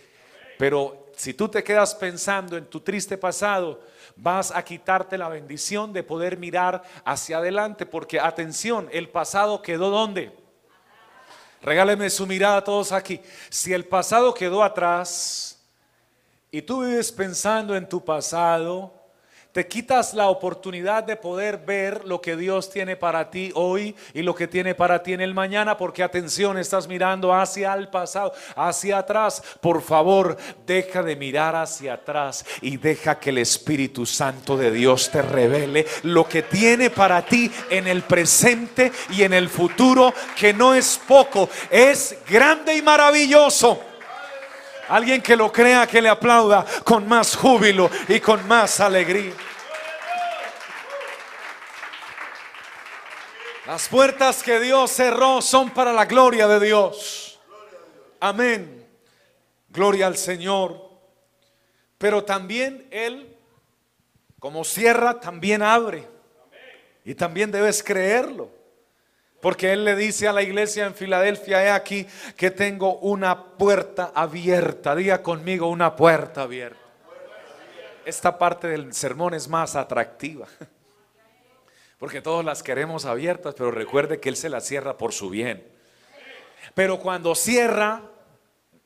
Pero 0.57 1.07
si 1.15 1.33
tú 1.33 1.47
te 1.47 1.63
quedas 1.63 1.95
pensando 1.95 2.57
en 2.57 2.65
tu 2.65 2.81
triste 2.81 3.17
pasado, 3.17 3.79
vas 4.17 4.51
a 4.51 4.63
quitarte 4.63 5.17
la 5.17 5.29
bendición 5.29 5.93
de 5.93 6.03
poder 6.03 6.37
mirar 6.37 6.83
hacia 7.05 7.37
adelante, 7.37 7.85
porque 7.85 8.19
atención, 8.19 8.89
el 8.91 9.09
pasado 9.09 9.61
quedó 9.61 9.89
donde. 9.89 10.35
Regáleme 11.61 12.09
su 12.09 12.27
mirada 12.27 12.57
a 12.57 12.63
todos 12.63 12.91
aquí. 12.91 13.21
Si 13.49 13.73
el 13.73 13.85
pasado 13.85 14.33
quedó 14.33 14.63
atrás 14.63 15.59
y 16.51 16.61
tú 16.61 16.81
vives 16.81 17.11
pensando 17.11 17.75
en 17.75 17.87
tu 17.89 18.03
pasado, 18.03 18.93
te 19.57 19.67
quitas 19.67 20.13
la 20.13 20.27
oportunidad 20.27 21.03
de 21.03 21.15
poder 21.15 21.57
ver 21.57 22.05
lo 22.05 22.21
que 22.21 22.35
Dios 22.35 22.69
tiene 22.69 22.95
para 22.95 23.31
ti 23.31 23.51
hoy 23.55 23.95
y 24.13 24.21
lo 24.21 24.35
que 24.35 24.47
tiene 24.47 24.75
para 24.75 25.01
ti 25.01 25.13
en 25.13 25.21
el 25.21 25.33
mañana, 25.33 25.75
porque 25.75 26.03
atención, 26.03 26.59
estás 26.59 26.87
mirando 26.87 27.33
hacia 27.33 27.73
el 27.73 27.87
pasado, 27.87 28.33
hacia 28.55 28.99
atrás. 28.99 29.41
Por 29.59 29.81
favor, 29.81 30.37
deja 30.67 31.01
de 31.01 31.15
mirar 31.15 31.55
hacia 31.55 31.93
atrás 31.93 32.45
y 32.61 32.77
deja 32.77 33.19
que 33.19 33.31
el 33.31 33.39
Espíritu 33.39 34.05
Santo 34.05 34.55
de 34.57 34.69
Dios 34.69 35.09
te 35.09 35.23
revele 35.23 35.87
lo 36.03 36.29
que 36.29 36.43
tiene 36.43 36.91
para 36.91 37.25
ti 37.25 37.51
en 37.71 37.87
el 37.87 38.03
presente 38.03 38.91
y 39.09 39.23
en 39.23 39.33
el 39.33 39.49
futuro, 39.49 40.13
que 40.35 40.53
no 40.53 40.75
es 40.75 41.01
poco, 41.07 41.49
es 41.71 42.15
grande 42.29 42.75
y 42.75 42.83
maravilloso. 42.83 43.81
Alguien 44.89 45.21
que 45.21 45.35
lo 45.35 45.51
crea, 45.51 45.85
que 45.85 46.01
le 46.01 46.09
aplauda 46.09 46.65
con 46.83 47.07
más 47.07 47.35
júbilo 47.35 47.89
y 48.07 48.19
con 48.19 48.47
más 48.47 48.79
alegría. 48.79 49.33
Las 53.65 53.89
puertas 53.89 54.41
que 54.41 54.61
Dios 54.61 54.91
cerró 54.91 55.41
son 55.41 55.71
para 55.71 55.91
la 55.91 56.05
gloria 56.05 56.47
de 56.47 56.65
Dios. 56.65 57.37
Amén. 58.21 58.87
Gloria 59.67 60.07
al 60.07 60.15
Señor. 60.15 60.89
Pero 61.97 62.23
también 62.23 62.87
Él, 62.91 63.35
como 64.39 64.63
cierra, 64.63 65.19
también 65.19 65.61
abre. 65.61 66.07
Y 67.03 67.13
también 67.13 67.51
debes 67.51 67.83
creerlo. 67.83 68.56
Porque 69.41 69.71
Él 69.71 69.85
le 69.85 69.95
dice 69.95 70.27
a 70.27 70.33
la 70.33 70.41
iglesia 70.41 70.85
en 70.85 70.95
Filadelfia, 70.95 71.63
he 71.63 71.69
aquí 71.69 72.07
que 72.35 72.49
tengo 72.49 72.97
una 72.99 73.57
puerta 73.57 74.11
abierta. 74.15 74.95
Diga 74.95 75.21
conmigo, 75.21 75.67
una 75.67 75.95
puerta 75.95 76.43
abierta. 76.43 76.79
Esta 78.05 78.37
parte 78.37 78.67
del 78.67 78.93
sermón 78.93 79.33
es 79.33 79.47
más 79.47 79.75
atractiva. 79.75 80.47
Porque 81.99 82.21
todos 82.21 82.45
las 82.45 82.63
queremos 82.63 83.05
abiertas, 83.05 83.55
pero 83.55 83.71
recuerde 83.71 84.19
que 84.19 84.29
Él 84.29 84.37
se 84.37 84.49
las 84.49 84.65
cierra 84.65 84.97
por 84.97 85.13
su 85.13 85.29
bien. 85.29 85.67
Pero 86.73 86.99
cuando 86.99 87.33
cierra, 87.33 88.03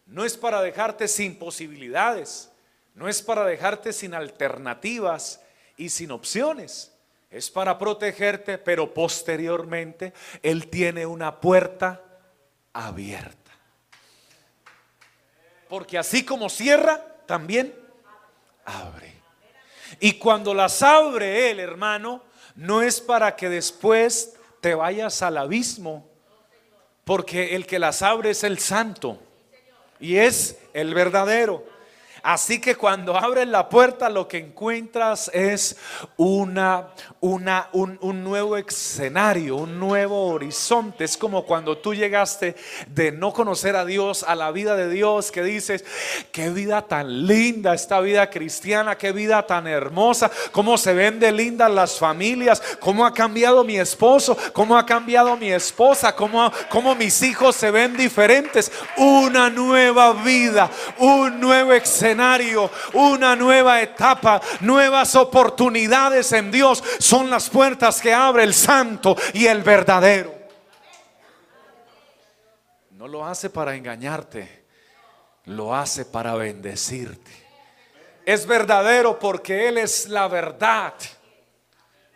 no 0.06 0.26
es 0.26 0.38
para 0.38 0.62
dejarte 0.62 1.08
sin 1.08 1.38
posibilidades, 1.38 2.52
no 2.94 3.08
es 3.08 3.22
para 3.22 3.46
dejarte 3.46 3.94
sin 3.94 4.14
alternativas 4.14 5.42
y 5.78 5.90
sin 5.90 6.12
opciones. 6.12 6.91
Es 7.32 7.50
para 7.50 7.80
protegerte, 7.80 8.58
pero 8.58 8.94
posteriormente 8.94 10.14
Él 10.44 10.68
tiene 10.68 11.06
una 11.06 11.40
puerta 11.40 12.02
abierta. 12.74 13.52
Porque 15.70 15.98
así 15.98 16.26
como 16.26 16.50
cierra, 16.50 17.02
también 17.26 17.74
abre. 18.66 19.14
Y 20.02 20.14
cuando 20.14 20.54
las 20.54 20.82
abre 20.84 21.50
Él, 21.50 21.62
hermano, 21.62 22.22
no 22.56 22.82
es 22.82 23.00
para 23.00 23.38
que 23.38 23.48
después 23.48 24.34
te 24.60 24.76
vayas 24.76 25.22
al 25.22 25.38
abismo, 25.38 26.08
porque 27.06 27.56
el 27.56 27.66
que 27.66 27.80
las 27.80 28.02
abre 28.02 28.32
es 28.32 28.44
el 28.44 28.60
santo 28.60 29.18
y 30.02 30.18
es 30.18 30.60
el 30.74 30.94
verdadero. 30.94 31.71
Así 32.24 32.62
que 32.62 32.76
cuando 32.76 33.18
abres 33.18 33.48
la 33.48 33.68
puerta 33.68 34.08
lo 34.10 34.28
que 34.28 34.38
encuentras 34.38 35.32
es 35.34 35.76
una, 36.18 36.90
una, 37.20 37.70
un, 37.74 37.98
un, 38.02 38.24
nuevo 38.24 38.58
escenario, 38.58 39.56
un 39.56 39.80
nuevo 39.80 40.28
horizonte. 40.28 41.04
Es 41.04 41.18
como 41.18 41.46
cuando 41.46 41.80
tú 41.80 41.96
llegaste 41.96 42.56
de 42.88 43.12
no 43.12 43.34
conocer 43.34 43.76
a 43.76 43.86
Dios 43.86 44.24
a 44.24 44.36
la 44.36 44.52
vida 44.52 44.76
de 44.76 44.88
Dios, 44.90 45.32
que 45.32 45.42
dices, 45.42 45.84
qué 46.32 46.52
vida 46.52 46.84
tan 46.84 47.26
linda 47.26 47.74
esta 47.74 48.00
vida 48.02 48.30
cristiana, 48.30 49.00
qué 49.00 49.12
vida 49.12 49.48
tan 49.48 49.66
hermosa, 49.66 50.30
cómo 50.52 50.78
se 50.78 50.94
ven 50.94 51.20
de 51.20 51.32
lindas 51.32 51.72
las 51.72 51.98
familias, 51.98 52.62
cómo 52.80 53.04
ha 53.04 53.14
cambiado 53.16 53.64
mi 53.64 53.78
esposo, 53.78 54.38
cómo 54.54 54.78
ha 54.78 54.86
cambiado 54.86 55.36
mi 55.38 55.52
esposa, 55.52 56.16
cómo, 56.16 56.52
cómo 56.70 56.94
mis 56.94 57.20
hijos 57.24 57.56
se 57.56 57.72
ven 57.72 57.98
diferentes. 57.98 58.72
Una 58.96 59.50
nueva 59.50 60.14
vida, 60.14 60.70
un 61.00 61.40
nuevo 61.40 61.74
escenario 61.74 62.11
una 62.94 63.36
nueva 63.36 63.82
etapa, 63.82 64.42
nuevas 64.62 65.16
oportunidades 65.16 66.32
en 66.32 66.52
Dios 66.52 66.84
son 67.00 67.30
las 67.30 67.50
puertas 67.50 68.02
que 68.02 68.14
abre 68.14 68.44
el 68.44 68.54
santo 68.54 69.16
y 69.34 69.46
el 69.46 69.64
verdadero. 69.64 70.34
No 72.92 73.08
lo 73.08 73.26
hace 73.26 73.50
para 73.50 73.76
engañarte, 73.76 74.66
lo 75.46 75.76
hace 75.76 76.06
para 76.06 76.36
bendecirte. 76.36 77.32
Es 78.26 78.46
verdadero 78.46 79.18
porque 79.18 79.68
Él 79.68 79.78
es 79.78 80.08
la 80.08 80.28
verdad. 80.28 80.94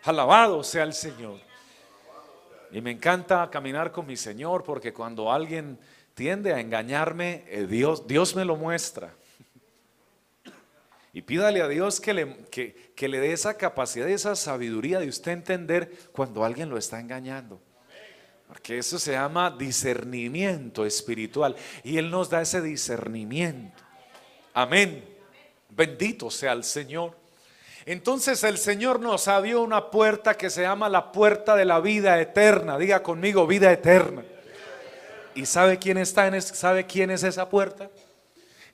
Alabado 0.04 0.62
sea 0.62 0.84
el 0.84 0.94
Señor. 0.94 1.40
Y 2.70 2.80
me 2.80 2.92
encanta 2.92 3.48
caminar 3.50 3.90
con 3.90 4.06
mi 4.06 4.16
Señor 4.16 4.62
porque 4.62 4.92
cuando 4.92 5.32
alguien 5.32 5.78
tiende 6.14 6.54
a 6.54 6.60
engañarme, 6.60 7.44
eh, 7.48 7.66
Dios, 7.68 8.06
Dios 8.06 8.36
me 8.36 8.44
lo 8.44 8.56
muestra. 8.56 9.12
Y 11.16 11.22
pídale 11.22 11.62
a 11.62 11.68
Dios 11.68 11.98
que 11.98 12.12
le, 12.12 12.36
que, 12.50 13.08
le 13.08 13.18
dé 13.18 13.32
esa 13.32 13.56
capacidad 13.56 14.06
y 14.06 14.12
esa 14.12 14.36
sabiduría 14.36 15.00
de 15.00 15.08
usted 15.08 15.32
entender 15.32 15.90
cuando 16.12 16.44
alguien 16.44 16.68
lo 16.68 16.76
está 16.76 17.00
engañando. 17.00 17.58
Porque 18.46 18.76
eso 18.76 18.98
se 18.98 19.12
llama 19.12 19.50
discernimiento 19.50 20.84
espiritual. 20.84 21.56
Y 21.82 21.96
Él 21.96 22.10
nos 22.10 22.28
da 22.28 22.42
ese 22.42 22.60
discernimiento. 22.60 23.82
Amén. 24.52 25.08
Bendito 25.70 26.30
sea 26.30 26.52
el 26.52 26.64
Señor. 26.64 27.16
Entonces 27.86 28.44
el 28.44 28.58
Señor 28.58 29.00
nos 29.00 29.26
abrió 29.26 29.62
una 29.62 29.90
puerta 29.90 30.34
que 30.34 30.50
se 30.50 30.60
llama 30.60 30.90
la 30.90 31.12
puerta 31.12 31.56
de 31.56 31.64
la 31.64 31.80
vida 31.80 32.20
eterna. 32.20 32.76
Diga 32.76 33.02
conmigo, 33.02 33.46
vida 33.46 33.72
eterna. 33.72 34.22
¿Y 35.34 35.46
sabe 35.46 35.78
quién 35.78 35.96
está 35.96 36.26
en 36.26 36.42
sabe 36.42 36.84
quién 36.84 37.10
es 37.10 37.22
esa 37.22 37.48
puerta? 37.48 37.88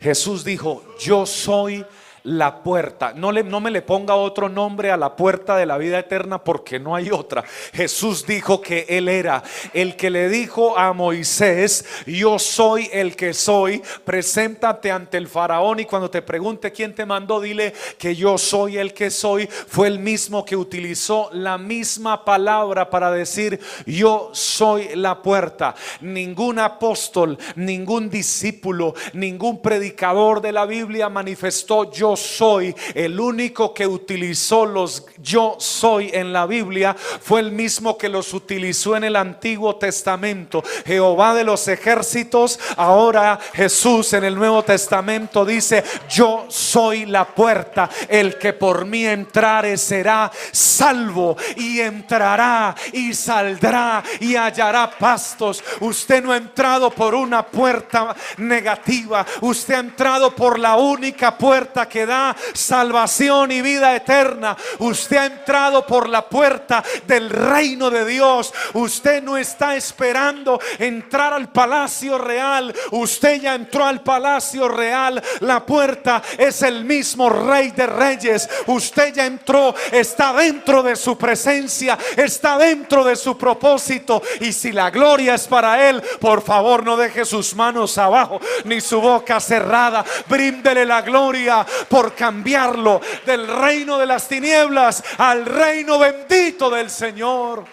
Jesús 0.01 0.43
dijo, 0.43 0.85
"Yo 0.99 1.25
soy 1.25 1.87
la 2.25 2.63
puerta. 2.63 3.13
No, 3.15 3.33
le, 3.33 3.43
no 3.43 3.61
me 3.61 3.71
le 3.71 3.83
ponga 3.83 4.15
otro 4.15 4.49
nombre 4.49 4.91
a 4.91 4.97
la 4.97 5.17
puerta 5.17 5.57
de 5.57 5.67
la 5.67 5.79
vida 5.79 5.99
eterna 5.99 6.43
porque 6.43 6.79
no 6.79 6.95
hay 6.95 7.11
otra. 7.11 7.45
Jesús 7.73 8.27
dijo 8.27 8.61
que 8.61 8.87
Él 8.89 9.09
era 9.09 9.43
el 9.73 9.97
que 9.97 10.11
le 10.11 10.29
dijo 10.29 10.79
a 10.79 10.93
Moisés, 10.93 11.85
yo 12.07 12.39
soy 12.39 12.89
el 12.93 13.17
que 13.17 13.35
soy, 13.35 13.83
preséntate 14.05 14.91
ante 14.91 15.17
el 15.17 15.29
faraón 15.29 15.81
y 15.81 15.85
cuando 15.85 16.11
te 16.11 16.23
pregunte 16.23 16.73
quién 16.73 16.95
te 16.95 17.07
mandó, 17.07 17.41
dile 17.41 17.73
que 17.99 18.15
yo 18.15 18.39
soy 18.39 18.79
el 18.79 18.95
que 18.95 19.11
soy. 19.11 19.47
Fue 19.47 19.89
el 19.89 19.99
mismo 19.99 20.45
que 20.45 20.57
utilizó 20.57 21.29
la 21.33 21.59
misma 21.59 22.25
palabra 22.25 22.89
para 22.89 23.11
decir, 23.11 23.59
yo 23.87 24.31
soy 24.33 24.95
la 24.95 25.23
puerta. 25.23 25.75
Ningún 26.01 26.59
apóstol, 26.59 27.39
ningún 27.57 28.11
discípulo, 28.11 28.95
ningún 29.13 29.61
predicador 29.61 30.41
de 30.41 30.53
la 30.53 30.67
Biblia 30.67 31.09
manifestó 31.09 31.91
yo 31.91 32.12
soy, 32.17 32.75
el 32.95 33.19
único 33.19 33.73
que 33.75 33.87
utilizó 33.87 34.67
los 34.67 35.07
yo 35.23 35.57
soy 35.59 36.11
en 36.13 36.33
la 36.33 36.47
Biblia 36.47 36.95
fue 36.95 37.41
el 37.41 37.53
mismo 37.53 37.97
que 37.97 38.09
los 38.09 38.35
utilizó 38.35 38.97
en 38.97 39.05
el 39.05 39.17
Antiguo 39.17 39.77
Testamento. 39.77 40.63
Jehová 40.85 41.35
de 41.35 41.45
los 41.45 41.69
ejércitos, 41.69 42.59
ahora 42.77 43.39
Jesús 43.55 44.13
en 44.13 44.25
el 44.25 44.35
Nuevo 44.35 44.63
Testamento 44.63 45.45
dice, 45.45 45.85
yo 46.09 46.47
soy 46.49 47.07
la 47.07 47.25
puerta, 47.25 47.89
el 48.09 48.39
que 48.39 48.53
por 48.53 48.85
mí 48.85 49.07
entrare 49.07 49.77
será 49.77 50.31
salvo 50.51 51.37
y 51.57 51.81
entrará 51.81 52.75
y 52.93 53.15
saldrá 53.15 54.03
y 54.21 54.37
hallará 54.37 54.91
pastos. 54.91 55.63
Usted 55.81 56.23
no 56.23 56.33
ha 56.33 56.37
entrado 56.37 56.91
por 56.91 57.15
una 57.15 57.47
puerta 57.47 58.15
negativa, 58.39 59.25
usted 59.41 59.75
ha 59.75 59.81
entrado 59.81 60.35
por 60.35 60.59
la 60.59 60.77
única 60.77 61.37
puerta 61.37 61.89
que 61.89 62.02
da 62.07 62.37
salvación 62.53 63.53
y 63.53 63.63
vida 63.63 63.95
eterna. 63.95 64.57
Usted 64.79 65.17
ha 65.17 65.27
entrado 65.27 65.87
por 65.87 66.09
la 66.09 66.23
puerta 66.29 66.83
del 67.07 67.31
reino 67.31 67.91
de 67.91 68.05
Dios. 68.05 68.53
Usted 68.75 69.23
no 69.23 69.37
está 69.37 69.77
esperando 69.77 70.61
entrar 70.79 71.33
al 71.33 71.51
palacio 71.51 72.19
real. 72.19 72.75
Usted 72.91 73.41
ya 73.41 73.55
entró 73.55 73.85
al 73.85 74.03
palacio 74.03 74.69
real. 74.69 75.23
La 75.41 75.65
puerta 75.65 76.23
es 76.39 76.63
el 76.63 76.85
mismo 76.85 77.29
rey 77.29 77.71
de 77.71 77.87
reyes. 77.87 78.49
Usted 78.67 79.15
ya 79.15 79.27
entró, 79.27 79.75
está 79.91 80.33
dentro 80.33 80.83
de 80.83 80.97
su 80.97 81.17
presencia, 81.17 81.99
está 82.17 82.59
dentro 82.59 83.05
de 83.05 83.17
su 83.17 83.37
propósito. 83.37 84.23
Y 84.41 84.53
si 84.53 84.73
la 84.73 84.91
gloria 84.91 85.35
es 85.35 85.47
para 85.47 85.89
él, 85.89 86.03
por 86.21 86.43
favor 86.43 86.85
no 86.85 86.97
deje 86.97 87.25
sus 87.25 87.55
manos 87.55 87.99
abajo 87.99 88.41
ni 88.65 88.81
su 88.81 89.01
boca 89.01 89.41
cerrada. 89.41 90.05
Bríndele 90.29 90.85
la 90.85 91.03
gloria 91.03 91.67
por 91.93 92.15
cambiarlo 92.15 93.03
del 93.27 93.47
reino 93.47 93.99
de 93.99 94.07
las 94.07 94.27
tinieblas 94.27 95.05
al 95.19 95.45
reino 95.45 95.99
bendito 95.99 96.71
del 96.71 96.89
Señor. 96.89 97.67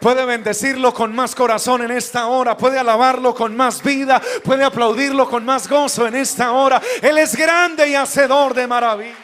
Puede 0.00 0.24
bendecirlo 0.24 0.92
con 0.92 1.14
más 1.14 1.36
corazón 1.36 1.82
en 1.82 1.92
esta 1.92 2.26
hora. 2.26 2.56
Puede 2.56 2.80
alabarlo 2.80 3.32
con 3.32 3.56
más 3.56 3.80
vida. 3.80 4.20
Puede 4.42 4.64
aplaudirlo 4.64 5.28
con 5.28 5.44
más 5.44 5.68
gozo 5.68 6.04
en 6.04 6.16
esta 6.16 6.50
hora. 6.50 6.82
Él 7.00 7.16
es 7.16 7.36
grande 7.36 7.90
y 7.90 7.94
hacedor 7.94 8.54
de 8.54 8.66
maravilla. 8.66 9.14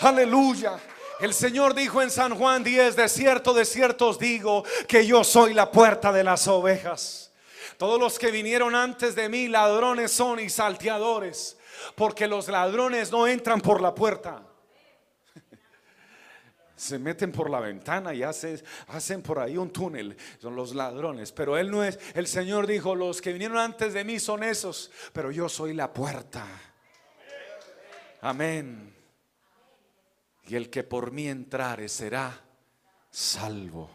Aleluya. 0.00 0.78
El 1.20 1.34
Señor 1.34 1.74
dijo 1.74 2.00
en 2.00 2.10
San 2.10 2.34
Juan 2.34 2.64
10, 2.64 2.96
de 2.96 3.10
cierto, 3.10 3.52
de 3.52 3.66
cierto 3.66 4.08
os 4.08 4.18
digo 4.18 4.64
que 4.86 5.06
yo 5.06 5.22
soy 5.22 5.52
la 5.52 5.70
puerta 5.70 6.12
de 6.12 6.24
las 6.24 6.48
ovejas. 6.48 7.27
Todos 7.78 8.00
los 8.00 8.18
que 8.18 8.32
vinieron 8.32 8.74
antes 8.74 9.14
de 9.14 9.28
mí, 9.28 9.46
ladrones 9.46 10.10
son 10.10 10.40
y 10.40 10.50
salteadores, 10.50 11.56
porque 11.94 12.26
los 12.26 12.48
ladrones 12.48 13.12
no 13.12 13.28
entran 13.28 13.60
por 13.60 13.80
la 13.80 13.94
puerta. 13.94 14.44
Se 16.76 16.98
meten 16.98 17.30
por 17.30 17.48
la 17.48 17.60
ventana 17.60 18.12
y 18.12 18.24
hacen, 18.24 18.60
hacen 18.88 19.22
por 19.22 19.38
ahí 19.38 19.56
un 19.56 19.70
túnel. 19.70 20.16
Son 20.40 20.56
los 20.56 20.74
ladrones. 20.74 21.30
Pero 21.30 21.56
Él 21.56 21.70
no 21.70 21.84
es. 21.84 22.00
El 22.14 22.26
Señor 22.26 22.66
dijo, 22.66 22.96
los 22.96 23.22
que 23.22 23.32
vinieron 23.32 23.58
antes 23.58 23.94
de 23.94 24.02
mí 24.02 24.18
son 24.18 24.42
esos. 24.42 24.90
Pero 25.12 25.30
yo 25.30 25.48
soy 25.48 25.72
la 25.72 25.92
puerta. 25.92 26.44
Amén. 28.22 28.92
Y 30.48 30.56
el 30.56 30.68
que 30.68 30.82
por 30.82 31.12
mí 31.12 31.28
entrare 31.28 31.88
será 31.88 32.40
salvo. 33.08 33.88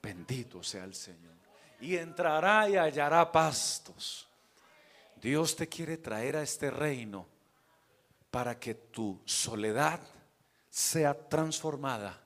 Bendito 0.00 0.62
sea 0.62 0.84
el 0.84 0.94
Señor 0.94 1.30
y 1.80 1.96
entrará 1.96 2.68
y 2.68 2.76
hallará 2.76 3.30
pastos. 3.30 4.28
Dios 5.20 5.56
te 5.56 5.68
quiere 5.68 5.98
traer 5.98 6.36
a 6.36 6.42
este 6.42 6.70
reino 6.70 7.26
para 8.30 8.58
que 8.58 8.74
tu 8.74 9.20
soledad 9.24 10.00
sea 10.68 11.28
transformada 11.28 12.20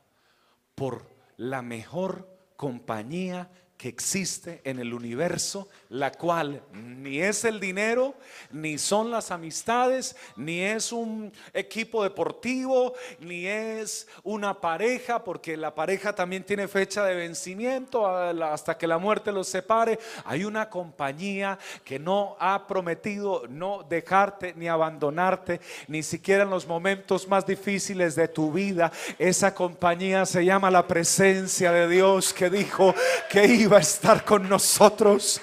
por 0.75 1.07
la 1.37 1.62
mejor 1.62 2.29
compañía 2.57 3.51
existe 3.88 4.61
en 4.64 4.79
el 4.79 4.94
universo, 4.94 5.68
la 5.88 6.12
cual 6.12 6.62
ni 6.73 7.20
es 7.20 7.44
el 7.44 7.61
dinero, 7.61 8.14
ni 8.51 8.79
son 8.79 9.11
las 9.11 9.31
amistades, 9.31 10.16
ni 10.37 10.61
es 10.61 10.92
un 10.92 11.33
equipo 11.53 12.03
deportivo, 12.03 12.94
ni 13.20 13.47
es 13.47 14.09
una 14.23 14.61
pareja, 14.61 15.23
porque 15.23 15.57
la 15.57 15.75
pareja 15.75 16.14
también 16.14 16.44
tiene 16.44 16.68
fecha 16.68 17.05
de 17.05 17.14
vencimiento 17.14 18.07
hasta 18.07 18.77
que 18.77 18.87
la 18.87 18.99
muerte 18.99 19.33
los 19.33 19.49
separe. 19.49 19.99
Hay 20.25 20.44
una 20.44 20.68
compañía 20.70 21.59
que 21.85 21.99
no 21.99 22.37
ha 22.40 22.66
prometido 22.66 23.42
no 23.49 23.85
dejarte 23.88 24.55
ni 24.57 24.68
abandonarte, 24.68 25.61
ni 25.88 26.03
siquiera 26.03 26.44
en 26.44 26.51
los 26.51 26.66
momentos 26.66 27.29
más 27.29 27.47
difíciles 27.47 28.14
de 28.14 28.29
tu 28.29 28.53
vida. 28.53 28.92
Esa 29.18 29.55
compañía 29.55 30.27
se 30.27 30.44
llama 30.44 30.70
la 30.70 30.87
presencia 30.87 31.73
de 31.73 31.88
Dios 31.88 32.33
que 32.33 32.51
dijo 32.51 32.94
que 33.31 33.47
iba 33.47 33.73
a 33.76 33.80
estar 33.80 34.24
con 34.24 34.48
nosotros 34.48 35.40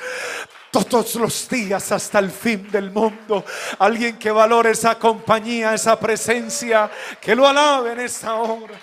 todos 0.71 1.15
los 1.15 1.49
días 1.49 1.91
hasta 1.91 2.19
el 2.19 2.31
fin 2.31 2.71
del 2.71 2.91
mundo. 2.91 3.43
Alguien 3.77 4.17
que 4.17 4.31
valore 4.31 4.71
esa 4.71 4.97
compañía, 4.97 5.73
esa 5.73 5.99
presencia, 5.99 6.89
que 7.19 7.35
lo 7.35 7.47
alabe 7.47 7.91
en 7.91 7.99
esta 7.99 8.35
hora. 8.35 8.79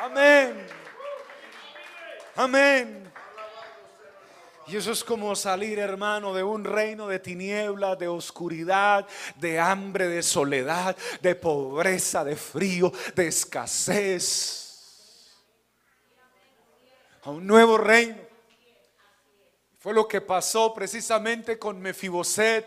Amén. 0.00 0.66
Amén. 2.36 3.12
Y 4.66 4.76
eso 4.76 4.92
es 4.92 5.04
como 5.04 5.36
salir, 5.36 5.78
hermano, 5.78 6.34
de 6.34 6.42
un 6.42 6.64
reino 6.64 7.06
de 7.06 7.18
tinieblas, 7.18 7.98
de 7.98 8.08
oscuridad, 8.08 9.06
de 9.36 9.60
hambre, 9.60 10.08
de 10.08 10.22
soledad, 10.22 10.96
de 11.20 11.34
pobreza, 11.34 12.24
de 12.24 12.34
frío, 12.34 12.90
de 13.14 13.28
escasez 13.28 14.63
a 17.24 17.30
un 17.30 17.46
nuevo 17.46 17.78
reino. 17.78 18.18
Fue 19.78 19.94
lo 19.94 20.06
que 20.06 20.20
pasó 20.20 20.72
precisamente 20.74 21.58
con 21.58 21.80
Mefiboset, 21.80 22.66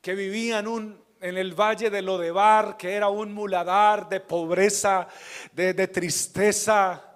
que 0.00 0.14
vivía 0.14 0.58
en, 0.58 1.00
en 1.20 1.36
el 1.36 1.54
valle 1.54 1.90
de 1.90 2.02
Lodebar, 2.02 2.76
que 2.76 2.94
era 2.94 3.08
un 3.08 3.32
muladar 3.32 4.08
de 4.08 4.20
pobreza, 4.20 5.08
de 5.52 5.88
tristeza, 5.88 7.07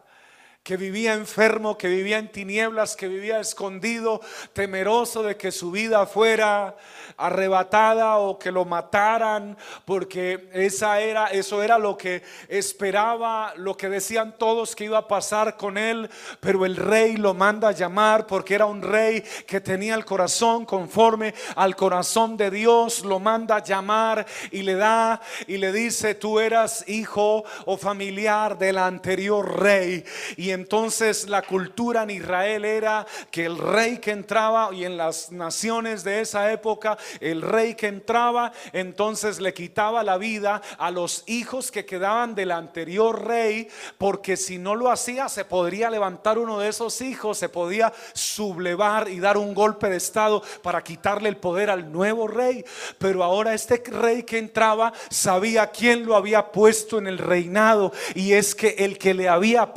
que 0.63 0.77
vivía 0.77 1.15
enfermo, 1.15 1.77
que 1.77 1.89
vivía 1.89 2.19
en 2.19 2.31
tinieblas, 2.31 2.95
que 2.95 3.09
vivía 3.09 3.41
escondido, 3.41 4.21
temeroso 4.53 5.25
de 5.25 5.37
que 5.37 5.51
su 5.51 5.73
vida 5.73 6.07
fuera 6.07 6.77
arrebatada 7.17 8.19
o 8.19 8.39
que 8.39 8.53
lo 8.53 8.65
mataran, 8.65 9.57
porque 9.85 10.49
esa 10.53 11.01
era 11.01 11.27
eso 11.27 11.65
era 11.65 11.79
lo 11.79 11.97
que 11.97 12.23
esperaba, 12.49 13.53
lo 13.57 13.77
que 13.77 13.89
decían 13.89 14.37
todos 14.39 14.77
que 14.77 14.85
iba 14.85 14.99
a 14.99 15.09
pasar 15.09 15.57
con 15.57 15.77
él, 15.77 16.09
pero 16.39 16.65
el 16.65 16.77
rey 16.77 17.17
lo 17.17 17.35
manda 17.35 17.69
a 17.69 17.73
llamar 17.73 18.29
porque 18.29 18.55
era 18.55 18.67
un 18.67 18.83
rey 18.83 19.23
que 19.49 19.61
tenía 19.61 19.97
el 19.97 20.05
corazón 20.05 20.65
conforme 20.65 21.35
al 21.57 21.75
corazón 21.75 22.37
de 22.37 22.53
Dios, 22.53 23.05
lo 23.05 23.19
manda 23.19 23.57
a 23.57 23.65
llamar 23.65 24.25
y 24.53 24.63
le 24.63 24.77
da 24.77 25.21
y 25.49 25.57
le 25.57 25.73
dice, 25.73 26.15
"Tú 26.15 26.39
eras 26.39 26.85
hijo 26.87 27.45
o 27.65 27.77
familiar 27.77 28.57
del 28.57 28.79
anterior 28.79 29.61
rey." 29.61 30.05
Y 30.37 30.52
entonces 30.53 31.29
la 31.29 31.43
cultura 31.43 32.03
en 32.05 32.11
Israel 32.11 32.65
era 32.65 33.07
que 33.31 33.45
el 33.45 33.59
rey 33.59 33.99
que 33.99 34.11
entraba 34.11 34.71
y 34.73 34.85
en 34.85 34.97
las 34.97 35.33
naciones 35.33 36.05
de 36.05 36.21
esa 36.21 36.53
época, 36.53 36.97
el 37.21 37.43
rey 37.43 37.75
que 37.75 37.89
entraba, 37.89 38.53
entonces 38.73 39.41
le 39.41 39.55
quitaba 39.55 40.03
la 40.03 40.19
vida 40.19 40.63
a 40.79 40.91
los 40.91 41.25
hijos 41.27 41.71
que 41.71 41.85
quedaban 41.85 42.35
del 42.35 42.53
anterior 42.53 43.27
rey, 43.27 43.69
porque 43.99 44.37
si 44.37 44.59
no 44.59 44.75
lo 44.75 44.91
hacía 44.91 45.29
se 45.29 45.45
podría 45.45 45.91
levantar 45.91 46.39
uno 46.39 46.59
de 46.59 46.69
esos 46.69 47.01
hijos, 47.01 47.39
se 47.39 47.49
podía 47.49 47.93
sublevar 48.13 49.09
y 49.09 49.21
dar 49.21 49.37
un 49.37 49.55
golpe 49.55 49.89
de 49.89 49.97
estado 49.97 50.43
para 50.63 50.83
quitarle 50.83 51.29
el 51.29 51.37
poder 51.37 51.71
al 51.71 51.91
nuevo 51.91 52.29
rey. 52.29 52.65
Pero 52.99 53.23
ahora 53.23 53.55
este 53.55 53.83
rey 53.87 54.23
que 54.23 54.39
entraba 54.39 54.93
sabía 55.11 55.69
quién 55.69 56.07
lo 56.07 56.17
había 56.17 56.51
puesto 56.53 56.99
en 56.99 57.07
el 57.07 57.19
reinado 57.19 57.93
y 58.15 58.33
es 58.33 58.55
que 58.55 58.77
el 58.79 58.99
que 58.99 59.15
le 59.15 59.29
había 59.29 59.75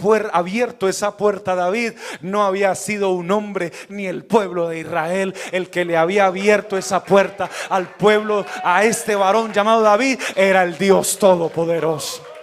esa 0.88 1.18
puerta 1.18 1.56
David 1.56 1.94
no 2.22 2.44
había 2.44 2.74
sido 2.76 3.12
un 3.12 3.32
hombre 3.32 3.72
ni 3.90 4.08
el 4.08 4.24
pueblo 4.24 4.68
de 4.68 4.80
Israel. 4.80 5.34
El 5.52 5.70
que 5.70 5.86
le 5.86 5.98
había 5.98 6.26
abierto 6.26 6.78
esa 6.78 7.04
puerta 7.04 7.50
al 7.70 7.88
pueblo, 7.88 8.46
a 8.64 8.84
este 8.84 9.16
varón 9.16 9.54
llamado 9.54 9.82
David, 9.82 10.20
era 10.36 10.64
el 10.64 10.78
Dios 10.78 11.18
Todopoderoso. 11.20 12.35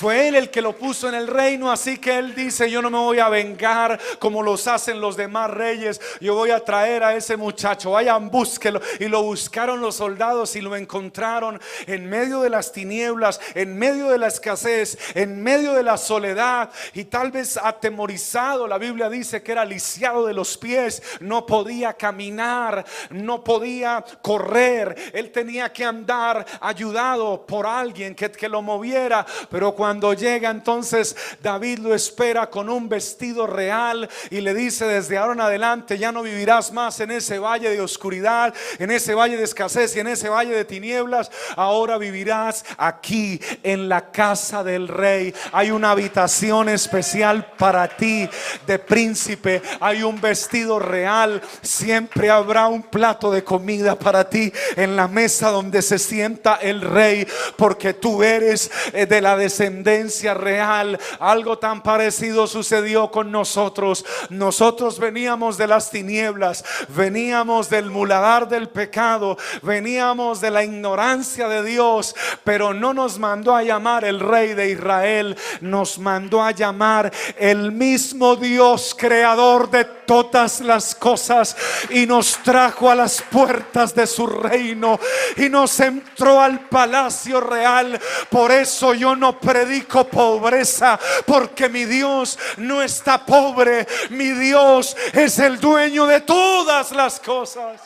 Fue 0.00 0.28
él 0.28 0.34
el 0.34 0.48
que 0.48 0.62
lo 0.62 0.78
puso 0.78 1.10
en 1.10 1.14
el 1.14 1.26
reino, 1.26 1.70
así 1.70 1.98
que 1.98 2.16
él 2.16 2.34
dice, 2.34 2.70
yo 2.70 2.80
no 2.80 2.88
me 2.88 2.96
voy 2.96 3.18
a 3.18 3.28
vengar 3.28 4.00
como 4.18 4.42
los 4.42 4.66
hacen 4.66 4.98
los 4.98 5.14
demás 5.14 5.50
reyes, 5.50 6.00
yo 6.22 6.34
voy 6.34 6.52
a 6.52 6.64
traer 6.64 7.04
a 7.04 7.14
ese 7.14 7.36
muchacho, 7.36 7.90
vayan, 7.90 8.30
búsquelo. 8.30 8.80
Y 8.98 9.08
lo 9.08 9.22
buscaron 9.22 9.82
los 9.82 9.96
soldados 9.96 10.56
y 10.56 10.62
lo 10.62 10.74
encontraron 10.74 11.60
en 11.86 12.08
medio 12.08 12.40
de 12.40 12.48
las 12.48 12.72
tinieblas, 12.72 13.42
en 13.54 13.76
medio 13.76 14.08
de 14.08 14.16
la 14.16 14.28
escasez, 14.28 14.96
en 15.14 15.42
medio 15.42 15.74
de 15.74 15.82
la 15.82 15.98
soledad. 15.98 16.70
Y 16.94 17.04
tal 17.04 17.30
vez 17.30 17.58
atemorizado. 17.58 18.66
La 18.66 18.78
Biblia 18.78 19.10
dice 19.10 19.42
que 19.42 19.52
era 19.52 19.66
lisiado 19.66 20.24
de 20.24 20.32
los 20.32 20.56
pies, 20.56 21.02
no 21.20 21.44
podía 21.44 21.92
caminar, 21.92 22.86
no 23.10 23.44
podía 23.44 24.02
correr, 24.22 24.96
él 25.12 25.30
tenía 25.30 25.70
que 25.70 25.84
andar 25.84 26.46
ayudado 26.62 27.44
por 27.44 27.66
alguien 27.66 28.14
que, 28.14 28.32
que 28.32 28.48
lo 28.48 28.62
moviera, 28.62 29.26
pero 29.50 29.74
cuando 29.74 29.89
cuando 29.90 30.14
llega 30.14 30.50
entonces 30.50 31.16
David 31.42 31.80
lo 31.80 31.92
espera 31.96 32.48
con 32.48 32.68
un 32.68 32.88
vestido 32.88 33.48
real 33.48 34.08
y 34.30 34.40
le 34.40 34.54
dice 34.54 34.84
desde 34.84 35.18
ahora 35.18 35.32
en 35.32 35.40
adelante 35.40 35.98
ya 35.98 36.12
no 36.12 36.22
vivirás 36.22 36.72
más 36.72 37.00
en 37.00 37.10
ese 37.10 37.40
valle 37.40 37.70
de 37.70 37.80
oscuridad, 37.80 38.54
en 38.78 38.92
ese 38.92 39.14
valle 39.14 39.36
de 39.36 39.42
escasez 39.42 39.96
y 39.96 39.98
en 39.98 40.06
ese 40.06 40.28
valle 40.28 40.54
de 40.54 40.64
tinieblas. 40.64 41.32
Ahora 41.56 41.98
vivirás 41.98 42.64
aquí 42.78 43.40
en 43.64 43.88
la 43.88 44.12
casa 44.12 44.62
del 44.62 44.86
rey. 44.86 45.34
Hay 45.50 45.72
una 45.72 45.90
habitación 45.90 46.68
especial 46.68 47.54
para 47.58 47.88
ti 47.88 48.28
de 48.68 48.78
príncipe. 48.78 49.60
Hay 49.80 50.04
un 50.04 50.20
vestido 50.20 50.78
real. 50.78 51.42
Siempre 51.62 52.30
habrá 52.30 52.68
un 52.68 52.84
plato 52.84 53.32
de 53.32 53.42
comida 53.42 53.98
para 53.98 54.30
ti 54.30 54.52
en 54.76 54.94
la 54.94 55.08
mesa 55.08 55.50
donde 55.50 55.82
se 55.82 55.98
sienta 55.98 56.60
el 56.62 56.80
rey 56.80 57.26
porque 57.56 57.92
tú 57.92 58.22
eres 58.22 58.70
eh, 58.92 59.06
de 59.06 59.20
la 59.20 59.36
descendencia 59.36 59.79
real. 59.84 60.98
Algo 61.18 61.58
tan 61.58 61.82
parecido 61.82 62.46
sucedió 62.46 63.10
con 63.10 63.30
nosotros. 63.30 64.04
Nosotros 64.28 64.98
veníamos 64.98 65.56
de 65.56 65.66
las 65.66 65.90
tinieblas, 65.90 66.64
veníamos 66.88 67.70
del 67.70 67.90
muladar 67.90 68.48
del 68.48 68.68
pecado, 68.68 69.36
veníamos 69.62 70.40
de 70.40 70.50
la 70.50 70.64
ignorancia 70.64 71.48
de 71.48 71.62
Dios, 71.62 72.14
pero 72.44 72.74
no 72.74 72.94
nos 72.94 73.18
mandó 73.18 73.54
a 73.54 73.62
llamar 73.62 74.04
el 74.04 74.20
rey 74.20 74.54
de 74.54 74.70
Israel, 74.70 75.36
nos 75.60 75.98
mandó 75.98 76.42
a 76.42 76.52
llamar 76.52 77.12
el 77.38 77.72
mismo 77.72 78.36
Dios 78.36 78.94
creador 78.98 79.70
de 79.70 79.99
todas 80.10 80.60
las 80.62 80.96
cosas 80.96 81.56
y 81.88 82.04
nos 82.04 82.38
trajo 82.38 82.90
a 82.90 82.96
las 82.96 83.22
puertas 83.22 83.94
de 83.94 84.08
su 84.08 84.26
reino 84.26 84.98
y 85.36 85.48
nos 85.48 85.78
entró 85.78 86.40
al 86.40 86.66
palacio 86.66 87.40
real. 87.40 87.96
Por 88.28 88.50
eso 88.50 88.92
yo 88.92 89.14
no 89.14 89.38
predico 89.38 90.08
pobreza, 90.08 90.98
porque 91.24 91.68
mi 91.68 91.84
Dios 91.84 92.36
no 92.56 92.82
está 92.82 93.24
pobre, 93.24 93.86
mi 94.10 94.32
Dios 94.32 94.96
es 95.12 95.38
el 95.38 95.60
dueño 95.60 96.06
de 96.06 96.22
todas 96.22 96.90
las 96.90 97.20
cosas. 97.20 97.80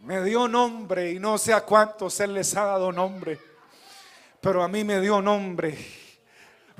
Me 0.00 0.24
dio 0.24 0.48
nombre 0.48 1.12
y 1.12 1.18
no 1.18 1.36
sé 1.36 1.52
a 1.52 1.60
cuántos 1.60 2.18
Él 2.20 2.32
les 2.32 2.56
ha 2.56 2.64
dado 2.64 2.92
nombre, 2.92 3.38
pero 4.40 4.62
a 4.62 4.68
mí 4.68 4.84
me 4.84 5.02
dio 5.02 5.20
nombre 5.20 5.99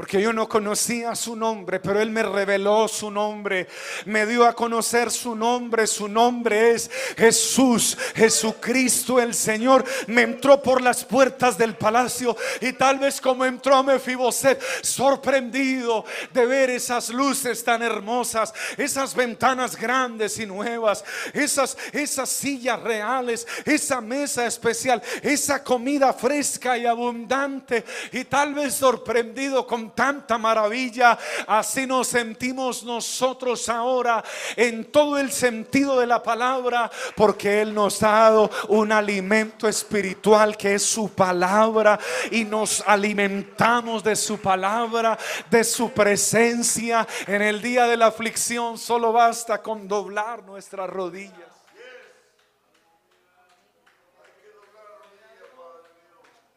porque 0.01 0.23
yo 0.23 0.33
no 0.33 0.49
conocía 0.49 1.15
su 1.15 1.37
nombre, 1.37 1.79
pero 1.79 2.01
Él 2.01 2.09
me 2.09 2.23
reveló 2.23 2.89
su 2.89 3.11
nombre, 3.11 3.69
me 4.07 4.25
dio 4.25 4.47
a 4.47 4.55
conocer 4.55 5.11
su 5.11 5.37
nombre, 5.37 5.87
su 5.87 6.09
nombre 6.09 6.71
es 6.71 6.91
Jesús, 7.19 7.99
Jesucristo 8.15 9.21
el 9.21 9.35
Señor, 9.35 9.85
me 10.07 10.23
entró 10.23 10.63
por 10.63 10.81
las 10.81 11.05
puertas 11.05 11.59
del 11.59 11.75
palacio 11.75 12.35
y 12.63 12.73
tal 12.73 12.99
vez 12.99 13.21
como 13.21 13.45
entró 13.45 13.83
Mefiboset, 13.83 14.59
sorprendido 14.81 16.07
de 16.33 16.47
ver 16.47 16.71
esas 16.71 17.11
luces 17.11 17.63
tan 17.63 17.83
hermosas, 17.83 18.55
esas 18.79 19.15
ventanas 19.15 19.77
grandes 19.77 20.39
y 20.39 20.47
nuevas, 20.47 21.05
esas, 21.35 21.77
esas 21.93 22.31
sillas 22.31 22.81
reales, 22.81 23.47
esa 23.67 24.01
mesa 24.01 24.47
especial, 24.47 25.03
esa 25.21 25.63
comida 25.63 26.15
fresca 26.15 26.79
y 26.79 26.87
abundante 26.87 27.85
y 28.13 28.25
tal 28.25 28.55
vez 28.55 28.73
sorprendido 28.73 29.67
con 29.67 29.90
tanta 29.91 30.39
maravilla, 30.39 31.19
así 31.47 31.87
nos 31.87 32.09
sentimos 32.09 32.83
nosotros 32.85 33.69
ahora 33.69 34.23
en 34.57 34.85
todo 34.87 35.19
el 35.19 35.31
sentido 35.33 36.01
de 36.01 36.07
la 36.07 36.23
palabra, 36.23 36.91
porque 37.17 37.61
Él 37.63 37.75
nos 37.75 38.03
ha 38.03 38.11
dado 38.11 38.51
un 38.69 38.93
alimento 38.93 39.69
espiritual 39.69 40.57
que 40.57 40.75
es 40.75 40.83
su 40.83 41.11
palabra 41.11 41.99
y 42.31 42.45
nos 42.45 42.83
alimentamos 42.87 44.03
de 44.03 44.17
su 44.17 44.39
palabra, 44.39 45.19
de 45.51 45.65
su 45.65 45.91
presencia. 45.91 47.07
En 47.27 47.43
el 47.43 47.61
día 47.63 47.87
de 47.87 47.97
la 47.97 48.07
aflicción 48.07 48.79
solo 48.79 49.13
basta 49.13 49.63
con 49.63 49.89
doblar 49.89 50.43
nuestras 50.45 50.89
rodillas. 50.89 51.50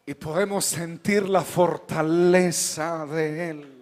Y 0.06 0.14
podemos 0.14 0.64
sentir 0.64 1.28
la 1.28 1.40
fortaleza 1.42 3.06
de 3.06 3.50
Él. 3.50 3.73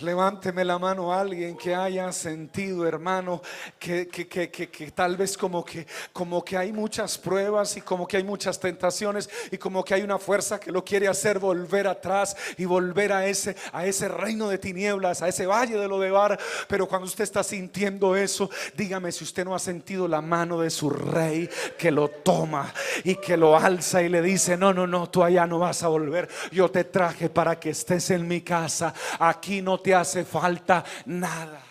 Levánteme 0.00 0.64
la 0.64 0.78
mano 0.78 1.12
a 1.12 1.20
alguien 1.20 1.56
que 1.56 1.74
haya 1.74 2.10
sentido, 2.12 2.86
hermano, 2.86 3.42
que, 3.78 4.08
que, 4.08 4.26
que, 4.26 4.50
que, 4.50 4.90
tal 4.92 5.16
vez 5.16 5.36
como 5.36 5.62
que, 5.62 5.86
como 6.12 6.42
que 6.42 6.56
hay 6.56 6.72
muchas 6.72 7.18
pruebas 7.18 7.76
y 7.76 7.82
como 7.82 8.06
que 8.06 8.16
hay 8.16 8.24
muchas 8.24 8.58
tentaciones 8.58 9.28
y 9.50 9.58
como 9.58 9.84
que 9.84 9.94
hay 9.94 10.02
una 10.02 10.18
fuerza 10.18 10.58
que 10.58 10.72
lo 10.72 10.82
quiere 10.84 11.06
hacer 11.06 11.38
volver 11.38 11.86
atrás 11.86 12.34
y 12.56 12.64
volver 12.64 13.12
a 13.12 13.26
ese, 13.26 13.54
a 13.72 13.84
ese 13.84 14.08
reino 14.08 14.48
de 14.48 14.56
tinieblas, 14.56 15.20
a 15.20 15.28
ese 15.28 15.44
valle 15.46 15.76
de 15.76 15.88
lo 15.88 16.00
de 16.00 16.10
bar. 16.10 16.38
Pero 16.66 16.88
cuando 16.88 17.06
usted 17.06 17.24
está 17.24 17.42
sintiendo 17.42 18.16
eso, 18.16 18.48
dígame 18.74 19.12
si 19.12 19.24
usted 19.24 19.44
no 19.44 19.54
ha 19.54 19.58
sentido 19.58 20.08
la 20.08 20.22
mano 20.22 20.60
de 20.60 20.70
su 20.70 20.88
rey 20.88 21.48
que 21.76 21.90
lo 21.90 22.08
toma 22.08 22.72
y 23.04 23.16
que 23.16 23.36
lo 23.36 23.56
alza 23.56 24.02
y 24.02 24.08
le 24.08 24.22
dice, 24.22 24.56
no, 24.56 24.72
no, 24.72 24.86
no, 24.86 25.10
tú 25.10 25.22
allá 25.22 25.46
no 25.46 25.58
vas 25.58 25.82
a 25.82 25.88
volver. 25.88 26.28
Yo 26.52 26.70
te 26.70 26.84
traje 26.84 27.28
para 27.28 27.60
que 27.60 27.70
estés 27.70 28.10
en 28.10 28.26
mi 28.26 28.40
casa. 28.40 28.94
Aquí 29.18 29.60
no 29.60 29.78
te 29.78 29.89
hace 29.94 30.24
falta 30.24 30.84
nada. 31.06 31.69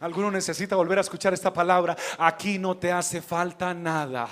Alguno 0.00 0.30
necesita 0.30 0.76
volver 0.76 0.98
a 0.98 1.00
escuchar 1.00 1.34
esta 1.34 1.52
palabra. 1.52 1.96
Aquí 2.18 2.56
no 2.56 2.76
te 2.76 2.92
hace 2.92 3.20
falta 3.20 3.74
nada. 3.74 4.28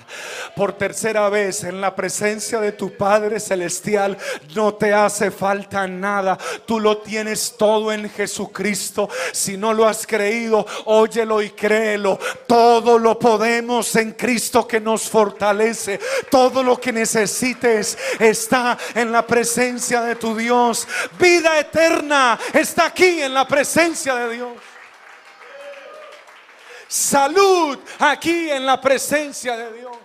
Por 0.55 0.75
tercera 0.75 1.29
vez 1.29 1.65
en 1.65 1.81
la 1.81 1.97
presencia 1.97 2.61
de 2.61 2.71
tu 2.71 2.97
Padre 2.97 3.41
Celestial 3.41 4.17
no 4.55 4.75
te 4.75 4.95
hace 4.95 5.33
falta 5.33 5.89
nada. 5.89 6.39
Tú 6.67 6.79
lo 6.79 6.99
tienes 6.99 7.57
todo 7.59 7.93
en 7.93 8.09
Jesucristo. 8.09 9.09
Si 9.33 9.57
no 9.57 9.75
lo 9.75 9.89
has 9.89 10.07
creído, 10.07 10.65
óyelo 10.85 11.43
y 11.43 11.51
créelo. 11.51 12.17
Todo 12.47 12.97
lo 12.97 13.19
podemos 13.19 13.97
en 13.97 14.13
Cristo 14.13 14.69
que 14.69 14.81
nos 14.81 15.09
fortalece. 15.09 15.99
Todo 16.31 16.63
lo 16.63 16.81
que 16.81 16.93
necesites 16.93 17.99
está 18.21 18.79
en 18.95 19.11
la 19.11 19.27
presencia 19.27 20.03
de 20.03 20.15
tu 20.15 20.37
Dios. 20.37 20.87
Vida 21.19 21.59
eterna 21.59 22.39
está 22.53 22.87
aquí 22.87 23.21
en 23.21 23.35
la 23.35 23.49
presencia 23.49 24.15
de 24.15 24.33
Dios 24.33 24.53
salud 26.89 27.79
aquí 27.99 28.51
en 28.51 28.65
la 28.65 28.81
presencia 28.81 29.57
de 29.57 29.73
Dios 29.79 29.97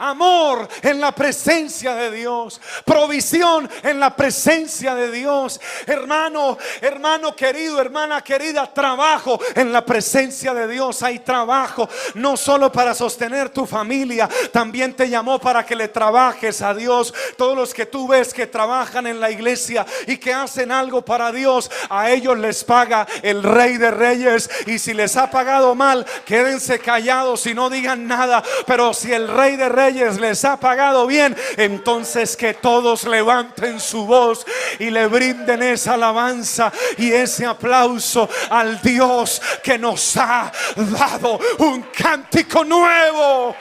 amor 0.00 0.66
en 0.82 1.00
la 1.00 1.12
presencia 1.12 1.94
de 1.94 2.10
Dios, 2.10 2.60
provisión 2.84 3.68
en 3.82 4.00
la 4.00 4.16
presencia 4.16 4.94
de 4.94 5.10
Dios. 5.10 5.60
Hermano, 5.86 6.56
hermano 6.80 7.36
querido, 7.36 7.80
hermana 7.80 8.22
querida, 8.22 8.72
trabajo 8.72 9.38
en 9.54 9.72
la 9.72 9.84
presencia 9.84 10.54
de 10.54 10.66
Dios. 10.66 11.02
Hay 11.02 11.20
trabajo 11.20 11.88
no 12.14 12.36
solo 12.36 12.72
para 12.72 12.94
sostener 12.94 13.50
tu 13.50 13.66
familia, 13.66 14.28
también 14.52 14.94
te 14.94 15.08
llamó 15.08 15.38
para 15.38 15.64
que 15.64 15.76
le 15.76 15.88
trabajes 15.88 16.62
a 16.62 16.74
Dios. 16.74 17.12
Todos 17.36 17.56
los 17.56 17.74
que 17.74 17.86
tú 17.86 18.08
ves 18.08 18.32
que 18.32 18.46
trabajan 18.46 19.06
en 19.06 19.20
la 19.20 19.30
iglesia 19.30 19.86
y 20.06 20.16
que 20.16 20.32
hacen 20.32 20.72
algo 20.72 21.04
para 21.04 21.30
Dios, 21.30 21.70
a 21.90 22.10
ellos 22.10 22.38
les 22.38 22.64
paga 22.64 23.06
el 23.22 23.42
Rey 23.42 23.76
de 23.76 23.90
Reyes. 23.90 24.48
Y 24.66 24.78
si 24.78 24.94
les 24.94 25.16
ha 25.16 25.30
pagado 25.30 25.74
mal, 25.74 26.06
quédense 26.24 26.78
callados 26.78 27.46
y 27.46 27.54
no 27.54 27.68
digan 27.68 28.06
nada. 28.06 28.42
Pero 28.66 28.94
si 28.94 29.12
el 29.12 29.28
Rey 29.28 29.56
de 29.56 29.68
Reyes 29.68 29.89
les 29.92 30.44
ha 30.44 30.58
pagado 30.58 31.06
bien, 31.06 31.36
entonces 31.56 32.36
que 32.36 32.54
todos 32.54 33.04
levanten 33.04 33.80
su 33.80 34.06
voz 34.06 34.46
y 34.78 34.90
le 34.90 35.06
brinden 35.06 35.62
esa 35.62 35.94
alabanza 35.94 36.72
y 36.96 37.12
ese 37.12 37.46
aplauso 37.46 38.28
al 38.50 38.80
Dios 38.82 39.40
que 39.62 39.78
nos 39.78 40.16
ha 40.16 40.50
dado 40.76 41.38
un 41.58 41.82
cántico 41.82 42.64
nuevo. 42.64 43.54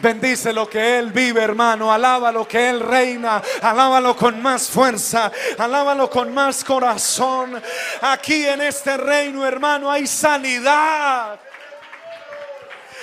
Bendice 0.00 0.52
lo 0.52 0.68
que 0.68 0.98
Él 0.98 1.12
vive, 1.12 1.42
hermano. 1.42 1.92
Alaba 1.92 2.32
lo 2.32 2.48
que 2.48 2.70
Él 2.70 2.80
reina. 2.80 3.42
Alábalo 3.60 4.16
con 4.16 4.40
más 4.40 4.68
fuerza. 4.68 5.30
Alábalo 5.58 6.08
con 6.08 6.32
más 6.32 6.64
corazón. 6.64 7.60
Aquí 8.00 8.46
en 8.46 8.62
este 8.62 8.96
reino, 8.96 9.46
hermano, 9.46 9.90
hay 9.90 10.06
sanidad. 10.06 11.38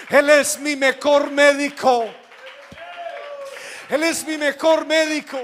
Él 0.10 0.30
es 0.30 0.60
mi 0.60 0.76
mejor 0.76 1.32
médico. 1.32 2.06
Él 3.90 4.04
es 4.04 4.26
mi 4.26 4.38
mejor 4.38 4.86
médico. 4.86 5.40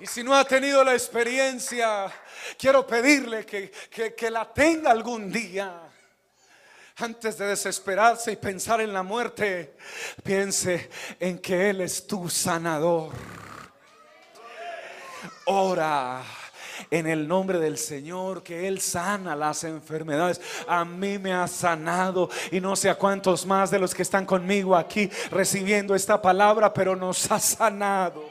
Y 0.00 0.06
si 0.06 0.22
no 0.22 0.34
ha 0.34 0.44
tenido 0.44 0.84
la 0.84 0.92
experiencia, 0.92 2.12
quiero 2.58 2.86
pedirle 2.86 3.44
que, 3.44 3.70
que, 3.70 4.30
la 4.30 4.52
tenga 4.52 4.90
algún 4.90 5.32
día. 5.32 5.80
Antes 6.96 7.38
de 7.38 7.46
desesperarse 7.46 8.32
y 8.32 8.36
pensar 8.36 8.80
en 8.80 8.92
la 8.92 9.02
muerte, 9.02 9.76
piense 10.22 10.90
en 11.18 11.38
que 11.38 11.70
Él 11.70 11.80
es 11.80 12.06
tu 12.06 12.28
sanador. 12.28 13.12
Ora 15.46 16.22
en 16.90 17.06
el 17.06 17.26
nombre 17.26 17.58
del 17.58 17.78
Señor, 17.78 18.42
que 18.42 18.68
Él 18.68 18.80
sana 18.80 19.34
las 19.36 19.64
enfermedades. 19.64 20.40
A 20.66 20.84
mí 20.84 21.18
me 21.18 21.32
ha 21.32 21.46
sanado 21.46 22.28
y 22.50 22.60
no 22.60 22.76
sé 22.76 22.90
a 22.90 22.94
cuántos 22.96 23.46
más 23.46 23.70
de 23.70 23.78
los 23.78 23.94
que 23.94 24.02
están 24.02 24.26
conmigo 24.26 24.76
aquí 24.76 25.10
recibiendo 25.30 25.94
esta 25.94 26.20
palabra, 26.20 26.72
pero 26.72 26.96
nos 26.96 27.30
ha 27.30 27.38
sanado. 27.38 28.24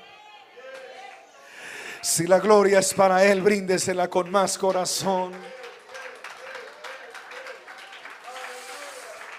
Si 2.02 2.26
la 2.26 2.40
gloria 2.40 2.80
es 2.80 2.94
para 2.94 3.24
Él, 3.24 3.42
bríndesela 3.42 4.10
con 4.10 4.30
más 4.32 4.58
corazón. 4.58 5.34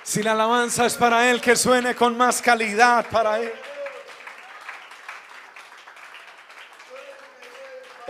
Si 0.03 0.23
la 0.23 0.33
alabanza 0.33 0.87
es 0.87 0.95
para 0.95 1.31
Él, 1.31 1.41
que 1.41 1.55
suene 1.55 1.95
con 1.95 2.17
más 2.17 2.41
calidad 2.41 3.07
para 3.11 3.41
Él. 3.41 3.53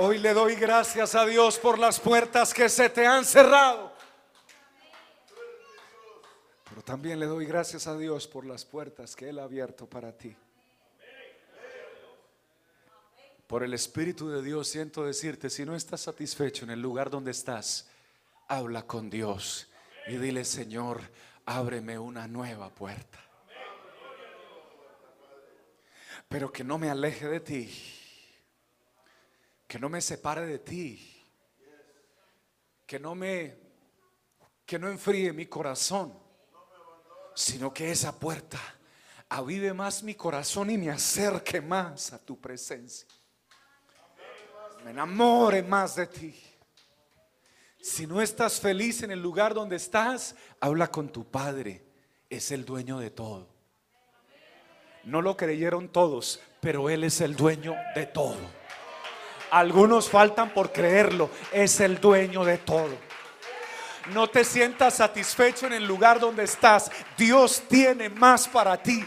Hoy 0.01 0.19
le 0.19 0.33
doy 0.33 0.55
gracias 0.55 1.17
a 1.17 1.27
Dios 1.27 1.59
por 1.59 1.77
las 1.77 1.99
puertas 1.99 2.55
que 2.55 2.69
se 2.69 2.89
te 2.89 3.05
han 3.05 3.25
cerrado. 3.25 3.93
Pero 6.69 6.83
también 6.83 7.19
le 7.19 7.27
doy 7.27 7.47
gracias 7.47 7.89
a 7.89 7.99
Dios 7.99 8.29
por 8.29 8.47
las 8.47 8.65
puertas 8.65 9.17
que 9.17 9.29
Él 9.29 9.41
ha 9.41 9.43
abierto 9.43 9.91
para 9.91 10.17
ti. 10.17 10.37
Por 13.49 13.65
el 13.65 13.75
Espíritu 13.75 14.29
de 14.29 14.41
Dios 14.41 14.69
siento 14.69 15.05
decirte, 15.05 15.51
si 15.51 15.65
no 15.65 15.75
estás 15.75 16.03
satisfecho 16.03 16.65
en 16.65 16.71
el 16.71 16.81
lugar 16.81 17.11
donde 17.11 17.33
estás, 17.33 17.89
habla 18.47 18.87
con 18.87 19.11
Dios 19.11 19.69
y 20.07 20.17
dile, 20.17 20.45
Señor, 20.45 21.01
ábreme 21.45 21.99
una 21.99 22.29
nueva 22.29 22.71
puerta. 22.71 23.19
Pero 26.29 26.53
que 26.53 26.63
no 26.63 26.79
me 26.79 26.89
aleje 26.89 27.27
de 27.27 27.41
ti 27.41 27.98
que 29.69 29.79
no 29.79 29.91
me 29.91 30.01
separe 30.01 30.47
de 30.47 30.59
ti, 30.59 31.25
que 32.87 32.99
no 32.99 33.15
me 33.15 33.69
que 34.65 34.79
no 34.79 34.89
enfríe 34.89 35.33
mi 35.33 35.47
corazón, 35.47 36.13
sino 37.35 37.73
que 37.73 37.91
esa 37.91 38.19
puerta 38.19 38.59
avive 39.29 39.73
más 39.73 40.03
mi 40.03 40.15
corazón 40.15 40.71
y 40.71 40.77
me 40.77 40.91
acerque 40.91 41.61
más 41.61 42.13
a 42.13 42.19
tu 42.19 42.39
presencia. 42.39 43.09
Me 44.85 44.91
enamore 44.91 45.63
más 45.63 45.97
de 45.97 46.07
ti. 46.07 46.43
Si 47.81 48.07
no 48.07 48.21
estás 48.21 48.61
feliz 48.61 49.03
en 49.03 49.11
el 49.11 49.23
lugar 49.23 49.55
donde 49.55 49.77
estás, 49.77 50.35
habla 50.61 50.91
con 50.91 51.11
tu 51.11 51.31
Padre. 51.31 51.87
Es 52.29 52.51
el 52.51 52.67
dueño 52.67 52.99
de 52.99 53.11
todo. 53.11 53.49
No 55.05 55.23
lo 55.23 55.37
creyeron 55.37 55.89
todos, 55.89 56.41
pero 56.61 56.91
Él 56.91 57.05
es 57.05 57.23
el 57.23 57.37
dueño 57.37 57.75
de 57.95 58.05
todo. 58.05 58.58
Algunos 59.51 60.09
faltan 60.09 60.51
por 60.51 60.73
creerlo. 60.73 61.31
Es 61.53 61.81
el 61.81 62.01
dueño 62.01 62.45
de 62.45 62.59
todo. 62.59 63.09
No 64.13 64.29
te 64.29 64.45
sientas 64.45 64.95
satisfecho 64.95 65.67
en 65.67 65.75
el 65.75 65.85
lugar 65.85 66.19
donde 66.19 66.45
estás. 66.45 66.91
Dios 67.17 67.63
tiene 67.69 68.09
más 68.09 68.49
para 68.49 68.77
ti. 68.83 69.05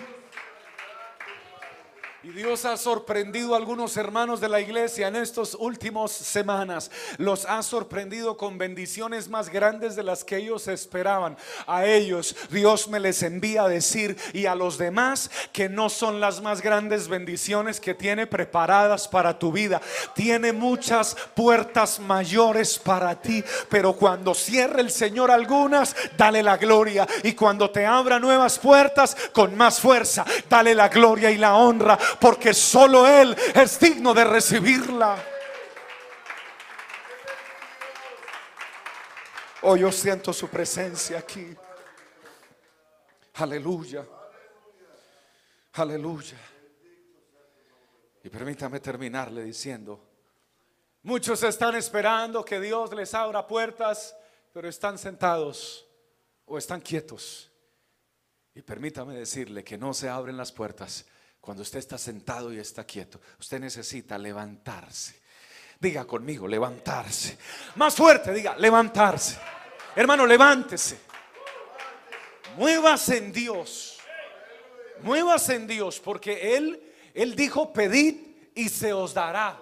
Y 2.23 2.29
Dios 2.29 2.65
ha 2.65 2.77
sorprendido 2.77 3.55
a 3.55 3.57
algunos 3.57 3.97
hermanos 3.97 4.39
de 4.39 4.47
la 4.47 4.61
iglesia 4.61 5.07
en 5.07 5.15
estas 5.15 5.55
últimas 5.55 6.11
semanas. 6.11 6.91
Los 7.17 7.45
ha 7.45 7.63
sorprendido 7.63 8.37
con 8.37 8.59
bendiciones 8.59 9.27
más 9.27 9.49
grandes 9.49 9.95
de 9.95 10.03
las 10.03 10.23
que 10.23 10.37
ellos 10.37 10.67
esperaban. 10.67 11.35
A 11.65 11.87
ellos 11.87 12.35
Dios 12.51 12.87
me 12.89 12.99
les 12.99 13.23
envía 13.23 13.63
a 13.63 13.69
decir 13.69 14.15
y 14.33 14.45
a 14.45 14.53
los 14.53 14.77
demás 14.77 15.31
que 15.51 15.67
no 15.67 15.89
son 15.89 16.19
las 16.19 16.43
más 16.43 16.61
grandes 16.61 17.07
bendiciones 17.07 17.79
que 17.79 17.95
tiene 17.95 18.27
preparadas 18.27 19.07
para 19.07 19.39
tu 19.39 19.51
vida. 19.51 19.81
Tiene 20.13 20.53
muchas 20.53 21.17
puertas 21.33 21.99
mayores 21.99 22.77
para 22.77 23.19
ti. 23.19 23.43
Pero 23.67 23.93
cuando 23.93 24.35
cierre 24.35 24.81
el 24.81 24.91
Señor 24.91 25.31
algunas, 25.31 25.95
dale 26.17 26.43
la 26.43 26.57
gloria. 26.57 27.07
Y 27.23 27.33
cuando 27.33 27.71
te 27.71 27.83
abra 27.83 28.19
nuevas 28.19 28.59
puertas, 28.59 29.17
con 29.33 29.57
más 29.57 29.79
fuerza, 29.79 30.23
dale 30.47 30.75
la 30.75 30.87
gloria 30.87 31.31
y 31.31 31.39
la 31.39 31.55
honra 31.55 31.97
porque 32.19 32.53
solo 32.53 33.07
Él 33.07 33.35
es 33.55 33.79
digno 33.79 34.13
de 34.13 34.23
recibirla. 34.23 35.23
Oh, 39.63 39.75
yo 39.75 39.91
siento 39.91 40.33
su 40.33 40.47
presencia 40.47 41.19
aquí. 41.19 41.55
Aleluya. 43.35 44.05
Aleluya. 45.73 46.37
Y 48.23 48.29
permítame 48.29 48.79
terminarle 48.79 49.43
diciendo, 49.43 50.03
muchos 51.03 51.41
están 51.43 51.75
esperando 51.75 52.43
que 52.43 52.59
Dios 52.59 52.93
les 52.93 53.13
abra 53.13 53.47
puertas, 53.47 54.15
pero 54.53 54.67
están 54.67 54.97
sentados 54.97 55.87
o 56.45 56.57
están 56.57 56.81
quietos. 56.81 57.51
Y 58.53 58.61
permítame 58.61 59.15
decirle 59.15 59.63
que 59.63 59.77
no 59.77 59.93
se 59.93 60.09
abren 60.09 60.37
las 60.37 60.51
puertas 60.51 61.05
cuando 61.41 61.63
usted 61.63 61.79
está 61.79 61.97
sentado 61.97 62.53
y 62.53 62.59
está 62.59 62.85
quieto, 62.85 63.19
usted 63.39 63.59
necesita 63.59 64.17
levantarse. 64.17 65.19
Diga 65.79 66.05
conmigo, 66.05 66.47
levantarse. 66.47 67.37
Más 67.75 67.95
fuerte, 67.95 68.31
diga, 68.31 68.55
levantarse. 68.55 69.39
Hermano, 69.95 70.27
levántese. 70.27 70.99
Muevas 72.55 73.09
en 73.09 73.33
Dios. 73.33 73.97
Muevas 75.01 75.49
en 75.49 75.65
Dios, 75.65 75.99
porque 75.99 76.55
Él, 76.55 76.93
Él 77.15 77.35
dijo, 77.35 77.73
pedid 77.73 78.15
y 78.53 78.69
se 78.69 78.93
os 78.93 79.15
dará. 79.15 79.59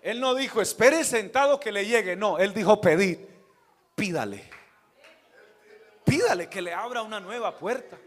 Él 0.00 0.20
no 0.20 0.34
dijo, 0.34 0.62
espere 0.62 1.04
sentado 1.04 1.60
que 1.60 1.70
le 1.70 1.84
llegue. 1.84 2.16
No, 2.16 2.38
Él 2.38 2.54
dijo, 2.54 2.80
pedid, 2.80 3.18
pídale. 3.94 4.48
Pídale 6.04 6.48
que 6.48 6.62
le 6.62 6.72
abra 6.72 7.02
una 7.02 7.20
nueva 7.20 7.54
puerta. 7.58 7.98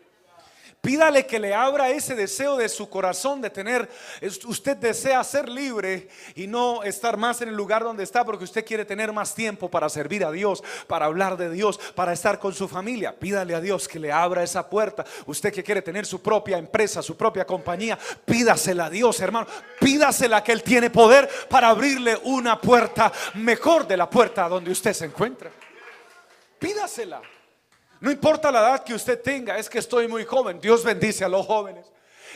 Pídale 0.81 1.27
que 1.27 1.37
le 1.37 1.53
abra 1.53 1.91
ese 1.91 2.15
deseo 2.15 2.57
de 2.57 2.67
su 2.67 2.89
corazón 2.89 3.39
de 3.39 3.51
tener, 3.51 3.87
usted 4.45 4.75
desea 4.75 5.23
ser 5.23 5.47
libre 5.47 6.07
y 6.33 6.47
no 6.47 6.81
estar 6.81 7.17
más 7.17 7.39
en 7.41 7.49
el 7.49 7.55
lugar 7.55 7.83
donde 7.83 8.03
está 8.03 8.25
porque 8.25 8.45
usted 8.45 8.65
quiere 8.65 8.83
tener 8.83 9.13
más 9.13 9.35
tiempo 9.35 9.69
para 9.69 9.87
servir 9.89 10.25
a 10.25 10.31
Dios, 10.31 10.63
para 10.87 11.05
hablar 11.05 11.37
de 11.37 11.51
Dios, 11.51 11.79
para 11.93 12.13
estar 12.13 12.39
con 12.39 12.55
su 12.55 12.67
familia. 12.67 13.15
Pídale 13.15 13.53
a 13.53 13.61
Dios 13.61 13.87
que 13.87 13.99
le 13.99 14.11
abra 14.11 14.41
esa 14.41 14.67
puerta. 14.67 15.05
Usted 15.27 15.53
que 15.53 15.63
quiere 15.63 15.83
tener 15.83 16.03
su 16.07 16.19
propia 16.19 16.57
empresa, 16.57 17.03
su 17.03 17.15
propia 17.15 17.45
compañía, 17.45 17.99
pídasela 18.25 18.85
a 18.85 18.89
Dios, 18.89 19.19
hermano. 19.19 19.45
Pídasela 19.79 20.43
que 20.43 20.51
Él 20.51 20.63
tiene 20.63 20.89
poder 20.89 21.29
para 21.47 21.69
abrirle 21.69 22.17
una 22.23 22.59
puerta 22.59 23.11
mejor 23.35 23.85
de 23.85 23.97
la 23.97 24.09
puerta 24.09 24.49
donde 24.49 24.71
usted 24.71 24.93
se 24.93 25.05
encuentra. 25.05 25.51
Pídasela. 26.57 27.21
No 28.01 28.09
importa 28.09 28.51
la 28.51 28.59
edad 28.59 28.83
que 28.83 28.95
usted 28.95 29.21
tenga, 29.21 29.59
es 29.59 29.69
que 29.69 29.77
estoy 29.77 30.07
muy 30.07 30.25
joven. 30.25 30.59
Dios 30.59 30.83
bendice 30.83 31.23
a 31.23 31.29
los 31.29 31.45
jóvenes. 31.45 31.85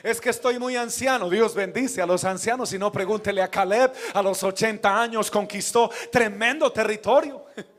Es 0.03 0.21
que 0.21 0.29
estoy 0.29 0.59
muy 0.59 0.75
anciano. 0.75 1.27
Dios 1.27 1.55
bendice 1.55 2.03
a 2.03 2.05
los 2.05 2.23
ancianos. 2.23 2.69
Si 2.69 2.77
no, 2.77 2.91
pregúntele 2.91 3.41
a 3.41 3.49
Caleb. 3.49 3.91
A 4.13 4.21
los 4.21 4.43
80 4.43 5.01
años 5.01 5.31
conquistó 5.31 5.89
tremendo 6.11 6.71
territorio. 6.71 7.45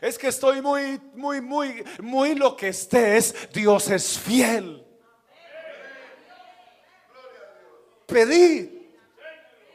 Es 0.00 0.18
que 0.18 0.28
estoy 0.28 0.60
muy, 0.60 1.00
muy, 1.14 1.40
muy, 1.40 1.82
muy 2.00 2.34
lo 2.34 2.54
que 2.54 2.68
estés. 2.68 3.34
Dios 3.54 3.88
es 3.88 4.18
fiel. 4.18 4.84
Pedid. 8.04 8.68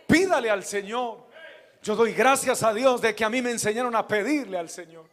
Pídale 0.06 0.52
al 0.52 0.64
Señor. 0.64 1.26
Yo 1.82 1.96
doy 1.96 2.14
gracias 2.14 2.62
a 2.62 2.74
Dios 2.74 3.02
de 3.02 3.16
que 3.16 3.26
a 3.26 3.30
mí 3.30 3.42
me 3.42 3.50
enseñaron 3.50 3.96
a 3.96 4.08
pedirle 4.08 4.60
al 4.60 4.70
Señor. 4.70 5.10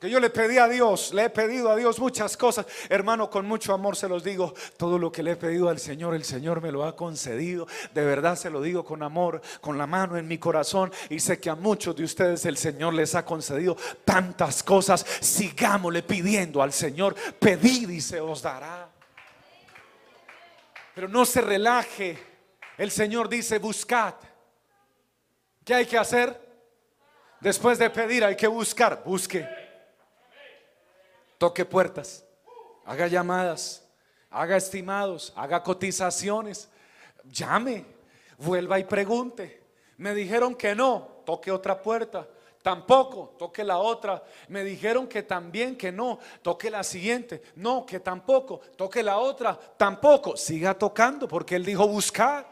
Que 0.00 0.08
yo 0.08 0.20
le 0.20 0.30
pedí 0.30 0.58
a 0.58 0.68
Dios, 0.68 1.12
le 1.12 1.24
he 1.24 1.30
pedido 1.30 1.70
a 1.70 1.76
Dios 1.76 1.98
muchas 1.98 2.36
cosas. 2.36 2.66
Hermano, 2.88 3.28
con 3.28 3.46
mucho 3.46 3.74
amor 3.74 3.96
se 3.96 4.08
los 4.08 4.22
digo. 4.22 4.54
Todo 4.76 4.96
lo 4.96 5.10
que 5.10 5.24
le 5.24 5.32
he 5.32 5.36
pedido 5.36 5.68
al 5.68 5.80
Señor, 5.80 6.14
el 6.14 6.22
Señor 6.22 6.60
me 6.60 6.70
lo 6.70 6.84
ha 6.84 6.94
concedido. 6.94 7.66
De 7.92 8.04
verdad 8.04 8.36
se 8.36 8.48
lo 8.48 8.62
digo 8.62 8.84
con 8.84 9.02
amor, 9.02 9.42
con 9.60 9.76
la 9.76 9.88
mano 9.88 10.16
en 10.16 10.28
mi 10.28 10.38
corazón. 10.38 10.92
Y 11.10 11.18
sé 11.18 11.40
que 11.40 11.50
a 11.50 11.56
muchos 11.56 11.96
de 11.96 12.04
ustedes 12.04 12.44
el 12.46 12.56
Señor 12.56 12.94
les 12.94 13.16
ha 13.16 13.24
concedido 13.24 13.76
tantas 14.04 14.62
cosas. 14.62 15.04
Sigámosle 15.20 16.04
pidiendo 16.04 16.62
al 16.62 16.72
Señor. 16.72 17.16
Pedid 17.36 17.88
y 17.88 18.00
se 18.00 18.20
os 18.20 18.40
dará. 18.40 18.88
Pero 20.94 21.08
no 21.08 21.24
se 21.24 21.40
relaje. 21.40 22.16
El 22.76 22.92
Señor 22.92 23.28
dice, 23.28 23.58
buscad. 23.58 24.14
¿Qué 25.64 25.74
hay 25.74 25.86
que 25.86 25.98
hacer? 25.98 26.40
Después 27.40 27.80
de 27.80 27.90
pedir 27.90 28.24
hay 28.24 28.36
que 28.36 28.46
buscar. 28.46 29.02
Busque 29.04 29.57
toque 31.38 31.64
puertas, 31.64 32.24
haga 32.84 33.06
llamadas, 33.06 33.88
haga 34.30 34.56
estimados, 34.56 35.32
haga 35.36 35.62
cotizaciones, 35.62 36.68
llame, 37.24 37.86
vuelva 38.36 38.78
y 38.78 38.84
pregunte. 38.84 39.62
Me 39.96 40.14
dijeron 40.14 40.54
que 40.54 40.74
no, 40.74 41.22
toque 41.24 41.50
otra 41.50 41.80
puerta. 41.80 42.28
Tampoco, 42.62 43.34
toque 43.38 43.64
la 43.64 43.78
otra. 43.78 44.22
Me 44.48 44.64
dijeron 44.64 45.06
que 45.06 45.22
también 45.22 45.76
que 45.76 45.92
no, 45.92 46.18
toque 46.42 46.70
la 46.70 46.82
siguiente. 46.82 47.42
No, 47.54 47.86
que 47.86 48.00
tampoco, 48.00 48.60
toque 48.76 49.02
la 49.02 49.18
otra. 49.18 49.58
Tampoco, 49.76 50.36
siga 50.36 50.74
tocando 50.74 51.26
porque 51.26 51.56
él 51.56 51.64
dijo 51.64 51.86
buscar. 51.86 52.46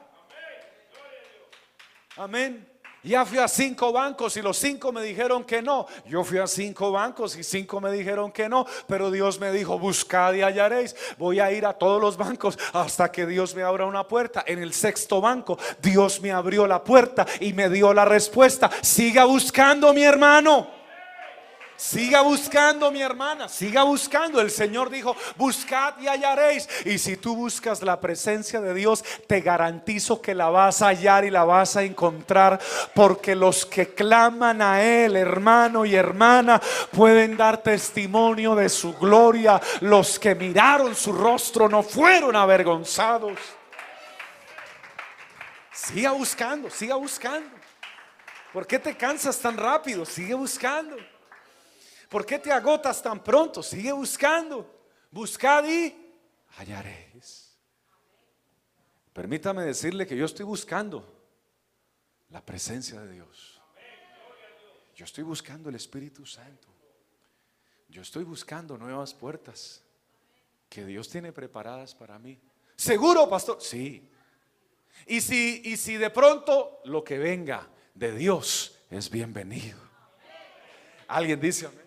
Amén. 2.16 2.75
Ya 3.06 3.24
fui 3.24 3.38
a 3.38 3.46
cinco 3.46 3.92
bancos 3.92 4.36
y 4.36 4.42
los 4.42 4.58
cinco 4.58 4.90
me 4.90 5.00
dijeron 5.00 5.44
que 5.44 5.62
no. 5.62 5.86
Yo 6.06 6.24
fui 6.24 6.38
a 6.38 6.46
cinco 6.48 6.90
bancos 6.90 7.36
y 7.36 7.44
cinco 7.44 7.80
me 7.80 7.92
dijeron 7.92 8.32
que 8.32 8.48
no. 8.48 8.66
Pero 8.88 9.12
Dios 9.12 9.38
me 9.38 9.52
dijo, 9.52 9.78
buscad 9.78 10.34
y 10.34 10.42
hallaréis. 10.42 10.96
Voy 11.16 11.38
a 11.38 11.52
ir 11.52 11.66
a 11.66 11.72
todos 11.72 12.00
los 12.00 12.16
bancos 12.16 12.58
hasta 12.72 13.12
que 13.12 13.24
Dios 13.24 13.54
me 13.54 13.62
abra 13.62 13.86
una 13.86 14.08
puerta. 14.08 14.42
En 14.44 14.58
el 14.58 14.72
sexto 14.72 15.20
banco, 15.20 15.56
Dios 15.80 16.20
me 16.20 16.32
abrió 16.32 16.66
la 16.66 16.82
puerta 16.82 17.24
y 17.38 17.52
me 17.52 17.70
dio 17.70 17.94
la 17.94 18.04
respuesta. 18.04 18.68
Siga 18.82 19.24
buscando, 19.24 19.94
mi 19.94 20.02
hermano. 20.02 20.75
Siga 21.76 22.22
buscando, 22.22 22.90
mi 22.90 23.02
hermana, 23.02 23.48
siga 23.48 23.82
buscando. 23.82 24.40
El 24.40 24.50
Señor 24.50 24.88
dijo, 24.88 25.14
buscad 25.36 25.94
y 26.00 26.06
hallaréis. 26.08 26.66
Y 26.86 26.98
si 26.98 27.18
tú 27.18 27.36
buscas 27.36 27.82
la 27.82 28.00
presencia 28.00 28.62
de 28.62 28.72
Dios, 28.72 29.04
te 29.26 29.42
garantizo 29.42 30.22
que 30.22 30.34
la 30.34 30.48
vas 30.48 30.80
a 30.80 30.88
hallar 30.88 31.26
y 31.26 31.30
la 31.30 31.44
vas 31.44 31.76
a 31.76 31.82
encontrar. 31.82 32.58
Porque 32.94 33.34
los 33.34 33.66
que 33.66 33.92
claman 33.92 34.62
a 34.62 34.82
Él, 34.82 35.16
hermano 35.16 35.84
y 35.84 35.94
hermana, 35.94 36.62
pueden 36.92 37.36
dar 37.36 37.62
testimonio 37.62 38.54
de 38.54 38.70
su 38.70 38.94
gloria. 38.94 39.60
Los 39.80 40.18
que 40.18 40.34
miraron 40.34 40.94
su 40.94 41.12
rostro 41.12 41.68
no 41.68 41.82
fueron 41.82 42.36
avergonzados. 42.36 43.38
Siga 45.72 46.12
buscando, 46.12 46.70
siga 46.70 46.96
buscando. 46.96 47.50
¿Por 48.52 48.66
qué 48.66 48.78
te 48.78 48.96
cansas 48.96 49.38
tan 49.38 49.58
rápido? 49.58 50.06
Sigue 50.06 50.32
buscando. 50.32 50.96
¿Por 52.08 52.24
qué 52.24 52.38
te 52.38 52.52
agotas 52.52 53.02
tan 53.02 53.22
pronto? 53.22 53.62
Sigue 53.62 53.92
buscando. 53.92 54.74
Buscad 55.10 55.64
y 55.66 55.94
hallaréis. 56.56 57.56
Permítame 59.12 59.64
decirle 59.64 60.06
que 60.06 60.16
yo 60.16 60.26
estoy 60.26 60.44
buscando 60.44 61.04
la 62.30 62.44
presencia 62.44 63.00
de 63.00 63.12
Dios. 63.12 63.60
Yo 64.94 65.04
estoy 65.04 65.24
buscando 65.24 65.68
el 65.68 65.74
Espíritu 65.74 66.24
Santo. 66.24 66.68
Yo 67.88 68.02
estoy 68.02 68.24
buscando 68.24 68.76
nuevas 68.76 69.14
puertas 69.14 69.82
que 70.68 70.84
Dios 70.84 71.08
tiene 71.08 71.32
preparadas 71.32 71.94
para 71.94 72.18
mí. 72.18 72.38
¿Seguro, 72.76 73.28
pastor? 73.28 73.60
Sí. 73.60 74.08
Y 75.06 75.20
si, 75.20 75.62
y 75.64 75.76
si 75.76 75.96
de 75.96 76.10
pronto 76.10 76.80
lo 76.84 77.02
que 77.02 77.18
venga 77.18 77.68
de 77.94 78.12
Dios 78.12 78.78
es 78.90 79.10
bienvenido. 79.10 79.78
Alguien 81.08 81.40
dice 81.40 81.66
amén 81.66 81.85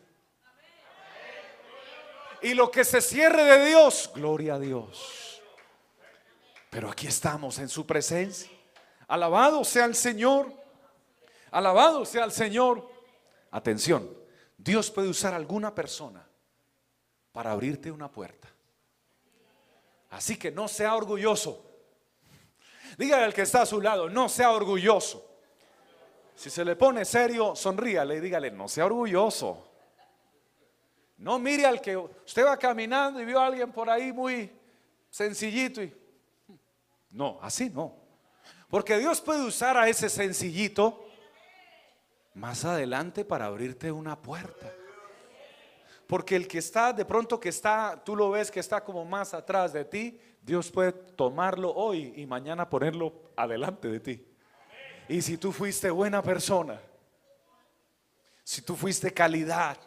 y 2.41 2.53
lo 2.53 2.71
que 2.71 2.83
se 2.83 3.01
cierre 3.01 3.43
de 3.43 3.65
Dios, 3.67 4.11
gloria 4.13 4.55
a 4.55 4.59
Dios. 4.59 5.41
Pero 6.69 6.89
aquí 6.89 7.07
estamos 7.07 7.59
en 7.59 7.69
su 7.69 7.85
presencia. 7.85 8.49
Alabado 9.07 9.63
sea 9.63 9.85
el 9.85 9.95
Señor. 9.95 10.53
Alabado 11.51 12.05
sea 12.05 12.25
el 12.25 12.31
Señor. 12.31 12.87
Atención, 13.51 14.07
Dios 14.57 14.91
puede 14.91 15.09
usar 15.09 15.33
alguna 15.33 15.73
persona 15.73 16.27
para 17.31 17.51
abrirte 17.51 17.91
una 17.91 18.11
puerta. 18.11 18.47
Así 20.11 20.37
que 20.37 20.51
no 20.51 20.67
sea 20.67 20.95
orgulloso. 20.95 21.65
Dígale 22.97 23.23
al 23.23 23.33
que 23.33 23.43
está 23.43 23.61
a 23.61 23.65
su 23.65 23.81
lado, 23.81 24.09
no 24.09 24.29
sea 24.29 24.51
orgulloso. 24.51 25.25
Si 26.35 26.49
se 26.49 26.63
le 26.63 26.75
pone 26.75 27.05
serio, 27.05 27.55
sonríale 27.55 28.15
y 28.15 28.19
dígale, 28.19 28.51
no 28.51 28.67
sea 28.67 28.85
orgulloso. 28.85 29.68
No 31.19 31.37
mire 31.37 31.65
al 31.65 31.81
que 31.81 31.97
usted 31.97 32.45
va 32.45 32.57
caminando 32.57 33.21
y 33.21 33.25
vio 33.25 33.39
a 33.39 33.47
alguien 33.47 33.71
por 33.73 33.89
ahí 33.89 34.13
muy 34.13 34.49
sencillito 35.09 35.83
y 35.83 35.93
no, 37.11 37.37
así 37.41 37.69
no. 37.69 37.93
Porque 38.69 38.97
Dios 38.97 39.19
puede 39.19 39.43
usar 39.43 39.77
a 39.77 39.89
ese 39.89 40.07
sencillito 40.09 41.05
más 42.35 42.63
adelante 42.63 43.25
para 43.25 43.47
abrirte 43.47 43.91
una 43.91 44.17
puerta. 44.17 44.71
Porque 46.07 46.37
el 46.37 46.47
que 46.47 46.59
está, 46.59 46.93
de 46.93 47.03
pronto 47.03 47.37
que 47.37 47.49
está, 47.49 48.01
tú 48.03 48.15
lo 48.15 48.31
ves 48.31 48.49
que 48.49 48.61
está 48.61 48.81
como 48.81 49.03
más 49.03 49.33
atrás 49.33 49.73
de 49.73 49.83
ti, 49.83 50.19
Dios 50.41 50.71
puede 50.71 50.93
tomarlo 50.93 51.73
hoy 51.73 52.13
y 52.15 52.25
mañana 52.25 52.69
ponerlo 52.69 53.13
adelante 53.35 53.89
de 53.89 53.99
ti. 53.99 54.25
Y 55.09 55.21
si 55.21 55.37
tú 55.37 55.51
fuiste 55.51 55.89
buena 55.89 56.23
persona, 56.23 56.79
si 58.43 58.61
tú 58.61 58.75
fuiste 58.75 59.13
calidad, 59.13 59.77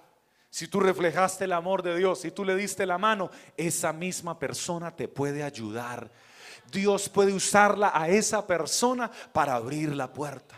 si 0.52 0.68
tú 0.68 0.80
reflejaste 0.80 1.44
el 1.46 1.52
amor 1.54 1.82
de 1.82 1.96
Dios, 1.96 2.20
si 2.20 2.30
tú 2.30 2.44
le 2.44 2.54
diste 2.54 2.84
la 2.84 2.98
mano, 2.98 3.30
esa 3.56 3.90
misma 3.90 4.38
persona 4.38 4.94
te 4.94 5.08
puede 5.08 5.42
ayudar. 5.42 6.10
Dios 6.70 7.08
puede 7.08 7.32
usarla 7.32 7.90
a 7.94 8.10
esa 8.10 8.46
persona 8.46 9.10
para 9.32 9.54
abrir 9.54 9.96
la 9.96 10.12
puerta. 10.12 10.54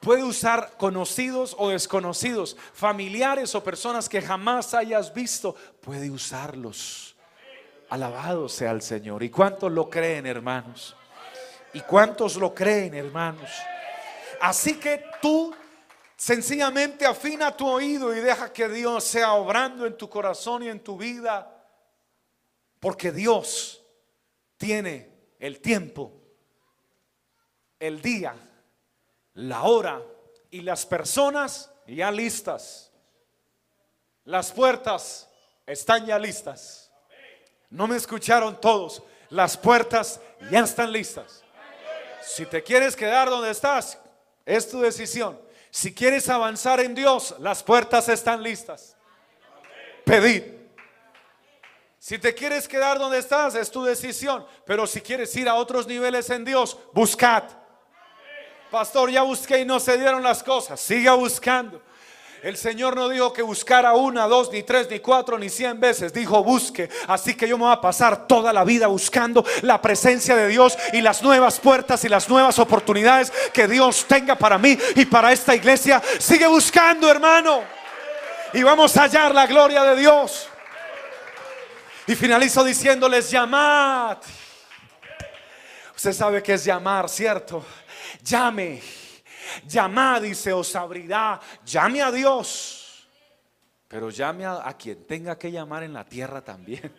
Puede 0.00 0.24
usar 0.24 0.72
conocidos 0.76 1.54
o 1.56 1.68
desconocidos, 1.68 2.56
familiares 2.72 3.54
o 3.54 3.62
personas 3.62 4.08
que 4.08 4.20
jamás 4.20 4.74
hayas 4.74 5.14
visto. 5.14 5.54
Puede 5.80 6.10
usarlos. 6.10 7.14
Alabado 7.88 8.48
sea 8.48 8.72
el 8.72 8.82
Señor. 8.82 9.22
¿Y 9.22 9.30
cuántos 9.30 9.70
lo 9.70 9.88
creen, 9.88 10.26
hermanos? 10.26 10.96
¿Y 11.72 11.80
cuántos 11.82 12.34
lo 12.34 12.52
creen, 12.52 12.94
hermanos? 12.94 13.52
Así 14.40 14.80
que 14.80 15.04
tú 15.22 15.54
sencillamente 16.18 17.06
afina 17.06 17.56
tu 17.56 17.66
oído 17.66 18.14
y 18.14 18.20
deja 18.20 18.52
que 18.52 18.68
Dios 18.68 19.04
sea 19.04 19.34
obrando 19.34 19.86
en 19.86 19.96
tu 19.96 20.10
corazón 20.10 20.64
y 20.64 20.68
en 20.68 20.80
tu 20.80 20.98
vida. 20.98 21.54
Porque 22.80 23.12
Dios 23.12 23.82
tiene 24.56 25.10
el 25.38 25.60
tiempo, 25.60 26.12
el 27.78 28.02
día, 28.02 28.34
la 29.34 29.62
hora 29.62 30.02
y 30.50 30.60
las 30.60 30.84
personas 30.84 31.70
ya 31.86 32.10
listas. 32.10 32.92
Las 34.24 34.52
puertas 34.52 35.28
están 35.66 36.04
ya 36.04 36.18
listas. 36.18 36.90
No 37.70 37.86
me 37.86 37.96
escucharon 37.96 38.60
todos. 38.60 39.02
Las 39.30 39.56
puertas 39.56 40.20
ya 40.50 40.60
están 40.60 40.92
listas. 40.92 41.42
Si 42.22 42.44
te 42.44 42.62
quieres 42.62 42.96
quedar 42.96 43.30
donde 43.30 43.50
estás, 43.50 43.98
es 44.44 44.68
tu 44.68 44.80
decisión. 44.80 45.47
Si 45.78 45.94
quieres 45.94 46.28
avanzar 46.28 46.80
en 46.80 46.92
Dios, 46.92 47.36
las 47.38 47.62
puertas 47.62 48.08
están 48.08 48.42
listas. 48.42 48.96
Pedid. 50.04 50.42
Si 52.00 52.18
te 52.18 52.34
quieres 52.34 52.66
quedar 52.66 52.98
donde 52.98 53.18
estás, 53.18 53.54
es 53.54 53.70
tu 53.70 53.84
decisión. 53.84 54.44
Pero 54.66 54.88
si 54.88 55.00
quieres 55.00 55.36
ir 55.36 55.48
a 55.48 55.54
otros 55.54 55.86
niveles 55.86 56.30
en 56.30 56.44
Dios, 56.44 56.76
buscad. 56.92 57.44
Pastor, 58.72 59.08
ya 59.08 59.22
busqué 59.22 59.60
y 59.60 59.64
no 59.64 59.78
se 59.78 59.96
dieron 59.96 60.20
las 60.20 60.42
cosas. 60.42 60.80
Siga 60.80 61.14
buscando. 61.14 61.80
El 62.42 62.56
Señor 62.56 62.94
no 62.94 63.08
dijo 63.08 63.32
que 63.32 63.42
buscara 63.42 63.94
una, 63.94 64.26
dos, 64.26 64.52
ni 64.52 64.62
tres, 64.62 64.88
ni 64.88 65.00
cuatro, 65.00 65.36
ni 65.38 65.48
cien 65.48 65.80
veces. 65.80 66.12
Dijo 66.12 66.44
busque. 66.44 66.88
Así 67.08 67.34
que 67.34 67.48
yo 67.48 67.58
me 67.58 67.64
voy 67.64 67.72
a 67.72 67.80
pasar 67.80 68.28
toda 68.28 68.52
la 68.52 68.62
vida 68.62 68.86
buscando 68.86 69.44
la 69.62 69.82
presencia 69.82 70.36
de 70.36 70.46
Dios 70.46 70.78
y 70.92 71.00
las 71.00 71.20
nuevas 71.22 71.58
puertas 71.58 72.04
y 72.04 72.08
las 72.08 72.28
nuevas 72.28 72.58
oportunidades 72.60 73.32
que 73.52 73.66
Dios 73.66 74.04
tenga 74.06 74.36
para 74.36 74.56
mí 74.56 74.78
y 74.94 75.04
para 75.06 75.32
esta 75.32 75.54
iglesia. 75.54 76.00
Sigue 76.20 76.46
buscando, 76.46 77.10
hermano. 77.10 77.62
Y 78.52 78.62
vamos 78.62 78.96
a 78.96 79.02
hallar 79.02 79.34
la 79.34 79.46
gloria 79.46 79.82
de 79.82 79.96
Dios. 79.96 80.48
Y 82.06 82.14
finalizo 82.14 82.62
diciéndoles, 82.62 83.30
llamad. 83.30 84.18
Usted 85.94 86.12
sabe 86.12 86.40
que 86.40 86.54
es 86.54 86.64
llamar, 86.64 87.08
¿cierto? 87.08 87.64
Llame 88.22 88.80
Llamad 89.66 90.22
y 90.22 90.34
se 90.34 90.52
os 90.52 90.74
abrirá. 90.76 91.40
Llame 91.64 92.02
a 92.02 92.10
Dios. 92.10 93.08
Pero 93.88 94.10
llame 94.10 94.44
a, 94.44 94.74
quien 94.78 95.06
tenga 95.06 95.38
que 95.38 95.50
llamar 95.50 95.82
en 95.82 95.94
la 95.94 96.04
tierra 96.04 96.42
también. 96.42 96.94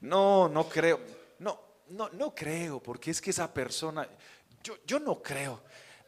No, 0.00 0.48
no 0.48 0.68
creo. 0.68 1.00
No, 1.40 1.60
no, 1.88 2.08
no 2.10 2.34
creo, 2.34 2.80
porque 2.80 3.10
es 3.10 3.20
que 3.20 3.30
esa 3.30 3.52
persona, 3.52 4.06
yo, 4.62 4.76
yo 4.86 5.00
no 5.00 5.20
creo. 5.20 5.62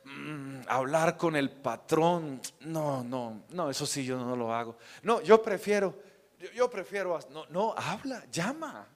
Mm, 0.04 0.60
hablar 0.68 1.16
con 1.16 1.36
el 1.36 1.50
patrón, 1.50 2.40
no, 2.60 3.02
no, 3.02 3.42
no, 3.50 3.70
eso 3.70 3.86
sí 3.86 4.04
yo 4.04 4.16
no 4.16 4.36
lo 4.36 4.54
hago. 4.54 4.78
No, 5.02 5.20
yo 5.20 5.42
prefiero, 5.42 5.94
yo, 6.38 6.50
yo 6.52 6.70
prefiero, 6.70 7.18
no, 7.30 7.46
no, 7.46 7.74
habla, 7.76 8.24
llama. 8.30 8.86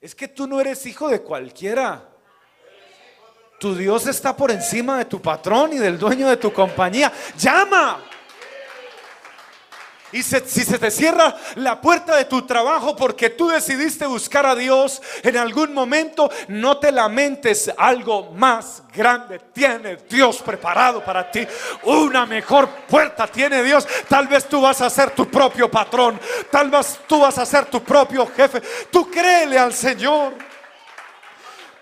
Es 0.00 0.14
que 0.14 0.28
tú 0.28 0.46
no 0.46 0.60
eres 0.60 0.84
hijo 0.86 1.08
de 1.08 1.20
cualquiera. 1.20 2.09
Tu 3.60 3.74
Dios 3.74 4.06
está 4.06 4.34
por 4.34 4.50
encima 4.50 4.96
de 4.96 5.04
tu 5.04 5.20
patrón 5.20 5.74
y 5.74 5.76
del 5.76 5.98
dueño 5.98 6.30
de 6.30 6.38
tu 6.38 6.50
compañía. 6.50 7.12
Llama. 7.36 8.02
Y 10.12 10.22
si 10.22 10.64
se 10.64 10.78
te 10.78 10.90
cierra 10.90 11.36
la 11.56 11.78
puerta 11.78 12.16
de 12.16 12.24
tu 12.24 12.46
trabajo 12.46 12.96
porque 12.96 13.28
tú 13.28 13.48
decidiste 13.48 14.06
buscar 14.06 14.46
a 14.46 14.56
Dios 14.56 15.02
en 15.22 15.36
algún 15.36 15.74
momento, 15.74 16.30
no 16.48 16.78
te 16.78 16.90
lamentes, 16.90 17.70
algo 17.76 18.32
más 18.32 18.82
grande 18.94 19.38
tiene 19.52 19.98
Dios 20.08 20.38
preparado 20.38 21.04
para 21.04 21.30
ti. 21.30 21.46
Una 21.82 22.24
mejor 22.24 22.66
puerta 22.88 23.26
tiene 23.26 23.62
Dios. 23.62 23.86
Tal 24.08 24.26
vez 24.26 24.48
tú 24.48 24.62
vas 24.62 24.80
a 24.80 24.88
ser 24.88 25.10
tu 25.10 25.28
propio 25.28 25.70
patrón, 25.70 26.18
tal 26.50 26.70
vez 26.70 26.98
tú 27.06 27.20
vas 27.20 27.36
a 27.36 27.44
ser 27.44 27.66
tu 27.66 27.84
propio 27.84 28.26
jefe. 28.34 28.62
Tú 28.90 29.10
créele 29.10 29.58
al 29.58 29.74
Señor. 29.74 30.49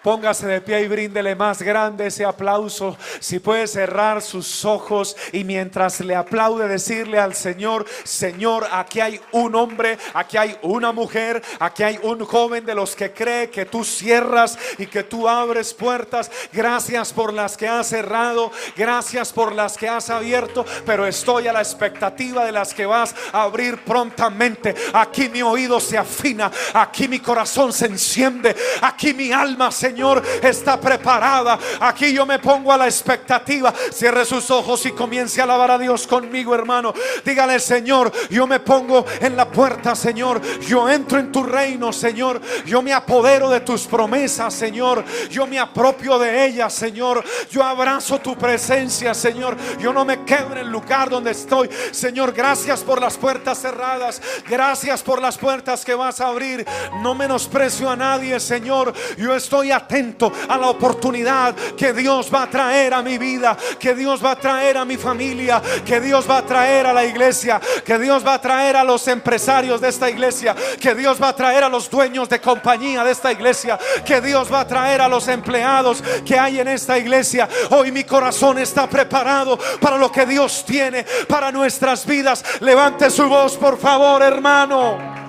Póngase 0.03 0.47
de 0.47 0.61
pie 0.61 0.83
y 0.83 0.89
bríndele 0.89 1.35
más 1.35 1.61
grande 1.61 2.07
ese 2.07 2.25
aplauso. 2.25 2.97
Si 3.19 3.41
puede 3.41 3.67
cerrar 3.67 4.23
sus 4.23 4.65
ojos 4.65 5.17
y 5.33 5.43
mientras 5.43 6.01
le 6.01 6.15
aplaude 6.15 6.69
decirle 6.69 7.19
al 7.19 7.35
Señor, 7.35 7.85
Señor, 8.05 8.69
aquí 8.71 9.01
hay 9.01 9.21
un 9.33 9.57
hombre, 9.57 9.99
aquí 10.15 10.37
hay 10.37 10.57
una 10.63 10.93
mujer, 10.93 11.43
aquí 11.59 11.83
hay 11.83 11.99
un 12.03 12.25
joven 12.25 12.65
de 12.65 12.77
los 12.77 12.95
que 12.95 13.13
cree 13.13 13.51
que 13.51 13.67
tú 13.67 13.83
cierras 13.83 14.57
y 14.79 14.87
que 14.87 15.03
tú 15.03 15.29
abres 15.29 15.75
puertas. 15.75 16.31
Gracias 16.53 17.13
por 17.13 17.33
las 17.33 17.57
que 17.57 17.67
has 17.67 17.89
cerrado, 17.89 18.53
gracias 18.77 19.33
por 19.33 19.53
las 19.53 19.77
que 19.77 19.89
has 19.89 20.11
abierto, 20.11 20.65
pero 20.87 21.07
estoy 21.07 21.49
a 21.49 21.53
la 21.53 21.61
expectativa 21.61 22.45
de 22.45 22.53
las 22.53 22.73
que 22.73 22.87
vas 22.87 23.15
a 23.33 23.43
abrir 23.43 23.79
prontamente. 23.79 24.75
Aquí 24.93 25.29
mi 25.29 25.43
oído 25.43 25.81
se 25.81 25.99
afina, 25.99 26.53
aquí 26.73 27.09
mi 27.09 27.19
corazón 27.19 27.73
se 27.73 27.87
enciende, 27.87 28.55
aquí 28.81 29.13
mi 29.13 29.33
alma 29.33 29.73
se 29.73 29.88
Señor 29.89 30.23
está 30.43 30.79
preparada. 30.79 31.59
Aquí 31.81 32.13
yo 32.13 32.27
me 32.27 32.39
pongo 32.39 32.71
a 32.71 32.77
la 32.77 32.85
expectativa. 32.85 33.73
Cierre 33.91 34.27
sus 34.27 34.51
ojos 34.51 34.85
y 34.85 34.93
comience 34.93 35.41
a 35.41 35.45
alabar 35.45 35.71
a 35.71 35.79
Dios 35.79 36.07
conmigo, 36.07 36.55
hermano. 36.55 36.93
Dígale, 37.25 37.59
Señor, 37.59 38.13
yo 38.29 38.47
me 38.47 38.61
pongo 38.61 39.07
en 39.19 39.35
la 39.35 39.49
puerta, 39.51 39.95
Señor. 39.95 40.43
Yo 40.61 40.91
entro 40.91 41.19
en 41.19 41.33
tu 41.33 41.43
reino, 41.43 41.91
Señor. 41.91 42.39
Yo 42.67 42.83
me 42.83 42.93
apodero 42.93 43.49
de 43.49 43.61
tus 43.61 43.87
promesas, 43.87 44.53
Señor. 44.53 45.03
Yo 45.31 45.47
me 45.47 45.59
apropio 45.59 46.19
de 46.19 46.45
ellas, 46.45 46.75
Señor. 46.75 47.25
Yo 47.51 47.63
abrazo 47.63 48.19
tu 48.19 48.37
presencia, 48.37 49.15
Señor. 49.15 49.57
Yo 49.81 49.91
no 49.95 50.05
me 50.05 50.23
quedo 50.25 50.53
en 50.53 50.59
el 50.59 50.69
lugar 50.69 51.09
donde 51.09 51.31
estoy. 51.31 51.71
Señor, 51.93 52.33
gracias 52.33 52.83
por 52.83 53.01
las 53.01 53.17
puertas 53.17 53.63
cerradas. 53.63 54.21
Gracias 54.47 55.03
por 55.03 55.23
las 55.23 55.39
puertas 55.39 55.83
que 55.83 55.95
vas 55.95 56.21
a 56.21 56.29
abrir. 56.29 56.67
No 57.01 57.15
menosprecio 57.15 57.89
a 57.89 57.97
nadie, 57.97 58.39
Señor. 58.39 58.93
Yo 59.17 59.35
estoy 59.35 59.71
atento 59.79 60.33
a 60.49 60.57
la 60.57 60.69
oportunidad 60.69 61.55
que 61.77 61.93
Dios 61.93 62.31
va 62.33 62.45
a 62.45 62.51
traer 62.51 62.95
a 62.95 63.03
mi 63.03 63.19
vida, 63.19 63.57
que 63.79 63.95
Dios 63.95 64.25
va 64.25 64.33
a 64.33 64.37
traer 64.37 64.77
a 64.77 64.85
mi 64.85 64.97
familia, 64.97 65.63
que 65.85 66.01
Dios 66.01 66.29
va 66.29 66.39
a 66.39 66.47
traer 66.47 66.87
a 66.87 66.93
la 66.93 67.05
iglesia, 67.05 67.61
que 67.85 67.99
Dios 67.99 68.27
va 68.27 68.35
a 68.35 68.41
traer 68.41 68.77
a 68.77 68.85
los 68.85 69.09
empresarios 69.09 69.81
de 69.81 69.89
esta 69.89 70.11
iglesia, 70.11 70.55
que 70.81 70.95
Dios 70.95 71.21
va 71.21 71.29
a 71.29 71.37
traer 71.37 71.65
a 71.65 71.69
los 71.69 71.91
dueños 71.91 72.29
de 72.29 72.41
compañía 72.41 73.05
de 73.05 73.13
esta 73.13 73.33
iglesia, 73.33 73.79
que 74.05 74.21
Dios 74.21 74.53
va 74.53 74.61
a 74.61 74.67
traer 74.67 75.01
a 75.01 75.09
los 75.09 75.29
empleados 75.29 76.03
que 76.25 76.39
hay 76.39 76.61
en 76.61 76.69
esta 76.69 76.99
iglesia. 76.99 77.49
Hoy 77.71 77.93
mi 77.93 78.05
corazón 78.05 78.59
está 78.59 78.89
preparado 78.89 79.59
para 79.81 79.97
lo 79.97 80.11
que 80.11 80.27
Dios 80.27 80.65
tiene 80.67 81.05
para 81.29 81.51
nuestras 81.53 82.07
vidas. 82.07 82.45
Levante 82.61 83.11
su 83.11 83.29
voz, 83.29 83.57
por 83.57 83.79
favor, 83.79 84.23
hermano. 84.23 85.28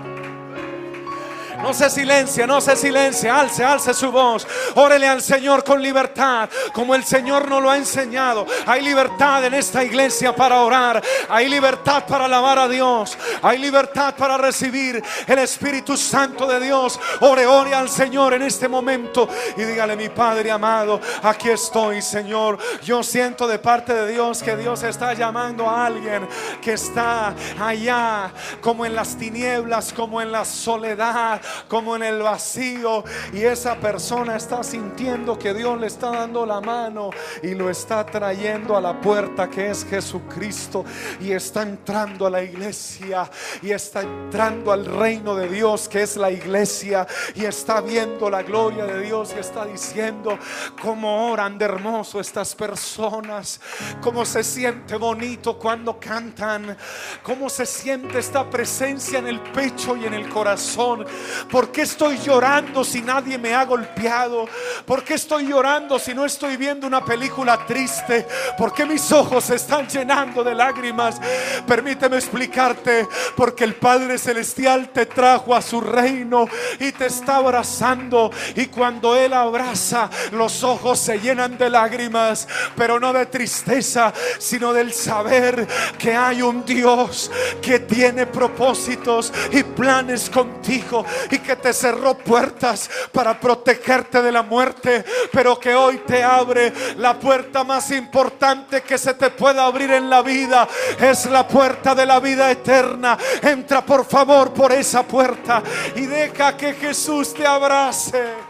No 1.62 1.74
se 1.74 1.90
silencia, 1.90 2.48
no 2.48 2.62
se 2.62 2.76
silencia. 2.76 3.40
Alce, 3.40 3.64
alce 3.64 3.94
su 3.94 4.12
voz. 4.12 4.48
Órele 4.76 5.08
al 5.08 5.22
Señor 5.22 5.64
con 5.64 5.82
libertad, 5.82 6.50
como 6.74 6.96
el 6.96 7.04
Señor 7.04 7.48
nos 7.50 7.62
lo 7.62 7.70
ha 7.70 7.78
enseñado. 7.78 8.46
Hay 8.66 8.82
libertad 8.82 9.44
en 9.46 9.54
esta 9.54 9.84
iglesia 9.84 10.34
para 10.34 10.62
orar. 10.62 11.04
Hay 11.28 11.50
libertad 11.50 12.06
para 12.08 12.26
alabar 12.26 12.60
a 12.60 12.68
Dios. 12.68 13.18
Hay 13.42 13.58
libertad 13.58 14.16
para 14.18 14.38
recibir 14.38 15.04
el 15.28 15.40
Espíritu 15.40 15.98
Santo 15.98 16.48
de 16.48 16.60
Dios. 16.60 17.00
Ore, 17.22 17.46
ore 17.46 17.76
al 17.76 17.90
Señor 17.90 18.34
en 18.34 18.44
este 18.44 18.68
momento 18.68 19.28
y 19.58 19.64
dígale, 19.64 19.96
mi 19.96 20.10
Padre 20.10 20.52
amado, 20.52 21.02
aquí 21.24 21.50
estoy, 21.50 22.02
Señor. 22.02 22.58
Yo 22.84 23.04
siento 23.04 23.48
de 23.48 23.60
parte 23.60 23.94
de 23.94 24.12
Dios 24.12 24.42
que 24.42 24.56
Dios 24.56 24.84
está 24.84 25.14
llamando 25.14 25.70
a 25.70 25.86
alguien 25.86 26.28
que 26.62 26.74
está 26.74 27.34
allá, 27.60 28.32
como 28.62 28.86
en 28.86 28.96
las 28.96 29.18
tinieblas, 29.18 29.92
como 29.94 30.22
en 30.22 30.32
la 30.32 30.46
soledad, 30.46 31.42
como 31.68 31.96
en 31.96 32.04
el 32.04 32.22
vacío. 32.22 33.04
Y 33.34 33.44
esa 33.44 33.76
persona 33.76 34.36
está 34.36 34.64
sintiendo 34.64 35.38
que 35.38 35.54
Dios 35.54 35.80
le 35.80 35.88
está 35.88 36.12
dando 36.12 36.46
la 36.46 36.62
mano 36.62 37.10
y 37.44 37.56
lo 37.56 37.70
está 37.70 38.06
trayendo 38.06 38.76
a 38.76 38.82
la 38.82 39.00
puerta 39.00 39.50
que 39.50 39.70
es 39.70 39.86
Jesucristo. 39.86 40.86
Y 41.20 41.32
está 41.32 41.62
entrando 41.62 42.26
a 42.26 42.30
la 42.30 42.44
iglesia 42.44 43.30
y 43.62 43.72
está 43.72 44.02
entrando 44.02 44.72
al 44.72 44.86
reino 44.86 45.36
de 45.36 45.50
Dios 45.50 45.88
que 45.88 46.02
es 46.02 46.18
la 46.18 46.32
iglesia. 46.32 47.08
Y 47.36 47.46
está 47.46 47.82
viendo 47.82 48.30
la 48.30 48.44
gloria 48.44 48.86
de 48.86 49.02
Dios 49.02 49.34
y 49.36 49.40
está 49.40 49.66
diciendo 49.66 50.38
cómo 50.82 51.32
oran 51.32 51.58
de 51.58 51.66
hermoso 51.66 52.20
estas 52.20 52.56
personas, 52.56 53.60
cómo 54.02 54.26
se 54.26 54.44
siente 54.44 54.96
bonito 54.96 55.58
cuando 55.58 56.00
cantan, 56.00 56.78
cómo 57.24 57.50
se 57.50 57.66
siente 57.66 58.20
esta 58.20 58.50
presencia 58.50 59.20
en 59.20 59.28
el 59.28 59.40
pecho 59.40 59.96
y 59.96 60.06
en 60.06 60.14
el 60.14 60.30
corazón. 60.30 61.06
¿Por 61.50 61.72
qué 61.72 61.84
estoy 61.84 62.18
llorando 62.18 62.84
si 62.84 63.02
nadie 63.02 63.38
me 63.38 63.54
ha 63.54 63.66
golpeado? 63.66 64.48
¿Por 64.86 65.04
qué 65.04 65.16
estoy 65.16 65.48
llorando 65.48 66.00
si 66.00 66.14
no 66.14 66.26
estoy 66.26 66.58
viendo 66.58 66.88
una 66.88 67.04
película 67.04 67.66
triste? 67.66 68.28
¿Por 68.58 68.74
qué 68.74 68.86
mis 68.86 69.12
ojos 69.12 69.46
se 69.46 69.56
están 69.56 69.88
llenando 69.88 70.44
de 70.44 70.56
lágrimas? 70.56 71.20
Permíteme 71.68 72.18
explicarte, 72.18 73.08
porque 73.36 73.64
el 73.64 73.76
Padre 73.76 74.18
Celestial 74.18 74.90
te 74.90 75.06
trajo 75.06 75.56
a 75.56 75.62
su 75.62 75.82
reino 75.82 76.48
y 76.80 76.92
te 76.92 77.08
está 77.08 77.38
abrazando. 77.38 78.32
Y 78.56 78.68
cuando 78.68 79.16
Él 79.16 79.34
abraza, 79.34 80.10
los 80.32 80.64
ojos 80.64 81.00
se 81.00 81.20
llenan 81.20 81.58
de 81.58 81.70
lágrimas, 81.70 82.48
pero 82.76 83.00
no 83.00 83.14
de 83.14 83.26
tristeza, 83.26 84.14
sino 84.38 84.74
del 84.74 84.94
saber 84.94 85.68
que 85.98 86.16
hay 86.16 86.42
un 86.42 86.66
Dios 86.66 87.32
que 87.62 87.80
tiene 87.80 88.26
propósitos 88.26 89.32
y 89.52 89.64
planes 89.64 90.30
contigo 90.30 91.06
y 91.32 91.40
que 91.40 91.56
te 91.56 91.74
cerró 91.74 92.18
puertas 92.18 92.90
para 93.12 93.40
protegerte 93.40 94.22
de 94.22 94.32
la 94.32 94.44
muerte, 94.44 95.04
pero 95.32 95.60
que 95.60 95.76
hoy 95.76 96.00
te 96.00 96.24
abre 96.24 96.74
la 96.98 97.20
puerta 97.20 97.64
más 97.64 97.92
importante 97.92 98.82
que 98.82 98.98
se 98.98 99.14
te 99.14 99.30
pueda 99.30 99.66
abrir 99.66 99.92
en 99.92 100.10
la 100.10 100.22
vida. 100.22 100.68
Es 101.00 101.26
la 101.26 101.48
puerta 101.48 101.96
de 101.96 102.06
la 102.06 102.20
vida 102.20 102.50
eterna. 102.52 103.18
Entra 103.42 103.86
por 103.86 104.06
favor 104.06 104.54
por 104.54 104.72
esa 104.72 105.04
puerta 105.04 105.62
y 105.96 106.06
deja 106.06 106.56
que 106.58 106.74
Jesús 106.74 107.34
te 107.34 107.46
abrace. 107.46 108.49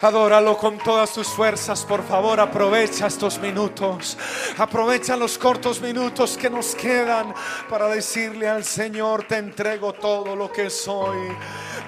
Adóralo 0.00 0.56
con 0.56 0.78
todas 0.78 1.12
tus 1.12 1.26
fuerzas, 1.26 1.84
por 1.84 2.04
favor. 2.04 2.38
Aprovecha 2.38 3.08
estos 3.08 3.36
minutos. 3.40 4.16
Aprovecha 4.56 5.16
los 5.16 5.36
cortos 5.36 5.80
minutos 5.80 6.36
que 6.36 6.48
nos 6.48 6.76
quedan 6.76 7.34
para 7.68 7.88
decirle 7.88 8.48
al 8.48 8.62
Señor, 8.62 9.24
te 9.24 9.38
entrego 9.38 9.92
todo 9.92 10.36
lo 10.36 10.52
que 10.52 10.70
soy. 10.70 11.36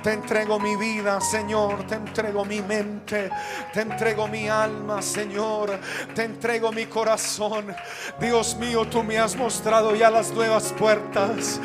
Te 0.03 0.13
entrego 0.13 0.59
mi 0.59 0.75
vida, 0.75 1.21
Señor. 1.21 1.87
Te 1.87 1.95
entrego 1.95 2.45
mi 2.45 2.61
mente. 2.63 3.31
Te 3.73 3.83
entrego 3.83 4.27
mi 4.27 4.49
alma, 4.49 5.01
Señor. 5.03 5.79
Te 6.13 6.25
entrego 6.25 6.73
mi 6.73 6.87
corazón. 6.87 7.73
Dios 8.19 8.57
mío, 8.57 8.87
tú 8.87 9.05
me 9.05 9.19
has 9.19 9.37
mostrado 9.37 9.95
ya 9.95 10.11
las 10.11 10.33
nuevas 10.33 10.73
puertas 10.73 11.61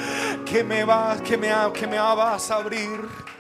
que 0.45 0.63
me 0.63 0.83
va, 0.83 1.17
que 1.23 1.37
me, 1.37 1.49
que 1.73 1.87
me 1.87 1.97
vas 1.97 2.51
a 2.51 2.57
abrir. 2.57 3.34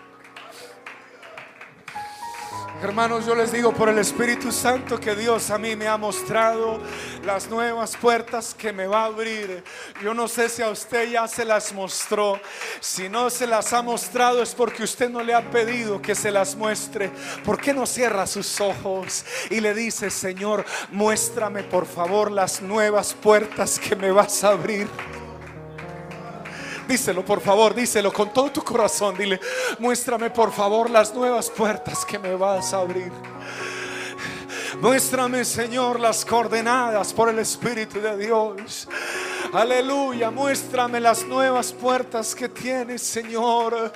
Hermanos, 2.81 3.25
yo 3.25 3.33
les 3.35 3.53
digo 3.53 3.73
por 3.73 3.87
el 3.87 3.97
Espíritu 3.97 4.51
Santo 4.51 4.99
que 4.99 5.15
Dios 5.15 5.49
a 5.49 5.57
mí 5.57 5.77
me 5.77 5.87
ha 5.87 5.97
mostrado 5.97 6.79
las 7.23 7.49
nuevas 7.49 7.95
puertas 7.95 8.53
que 8.53 8.73
me 8.73 8.85
va 8.85 9.03
a 9.03 9.05
abrir. 9.05 9.63
Yo 10.03 10.13
no 10.13 10.27
sé 10.27 10.49
si 10.49 10.61
a 10.61 10.69
usted 10.69 11.09
ya 11.09 11.25
se 11.27 11.45
las 11.45 11.71
mostró. 11.73 12.39
Si 12.81 13.07
no 13.07 13.29
se 13.29 13.47
las 13.47 13.71
ha 13.71 13.81
mostrado 13.81 14.43
es 14.43 14.53
porque 14.53 14.83
usted 14.83 15.09
no 15.09 15.23
le 15.23 15.33
ha 15.33 15.49
pedido 15.49 16.01
que 16.01 16.15
se 16.15 16.31
las 16.31 16.55
muestre. 16.55 17.11
¿Por 17.45 17.59
qué 17.59 17.73
no 17.73 17.85
cierra 17.85 18.27
sus 18.27 18.59
ojos 18.59 19.25
y 19.49 19.61
le 19.61 19.73
dice, 19.73 20.09
Señor, 20.09 20.65
muéstrame 20.91 21.63
por 21.63 21.85
favor 21.85 22.29
las 22.29 22.61
nuevas 22.61 23.13
puertas 23.13 23.79
que 23.79 23.95
me 23.95 24.11
vas 24.11 24.43
a 24.43 24.49
abrir? 24.49 24.89
Díselo, 26.87 27.25
por 27.25 27.41
favor, 27.41 27.73
díselo 27.73 28.13
con 28.13 28.31
todo 28.31 28.51
tu 28.51 28.63
corazón. 28.63 29.15
Dile, 29.17 29.39
muéstrame 29.79 30.29
por 30.29 30.51
favor 30.51 30.89
las 30.89 31.13
nuevas 31.13 31.49
puertas 31.49 32.05
que 32.05 32.19
me 32.19 32.35
vas 32.35 32.73
a 32.73 32.79
abrir. 32.79 33.11
Muéstrame, 34.81 35.45
Señor, 35.45 35.99
las 35.99 36.25
coordenadas 36.25 37.13
por 37.13 37.29
el 37.29 37.39
Espíritu 37.39 37.99
de 38.01 38.17
Dios. 38.17 38.87
Aleluya, 39.55 40.31
muéstrame 40.31 40.99
las 40.99 41.25
nuevas 41.25 41.71
puertas 41.71 42.35
que 42.35 42.49
tienes, 42.49 43.01
Señor. 43.01 43.93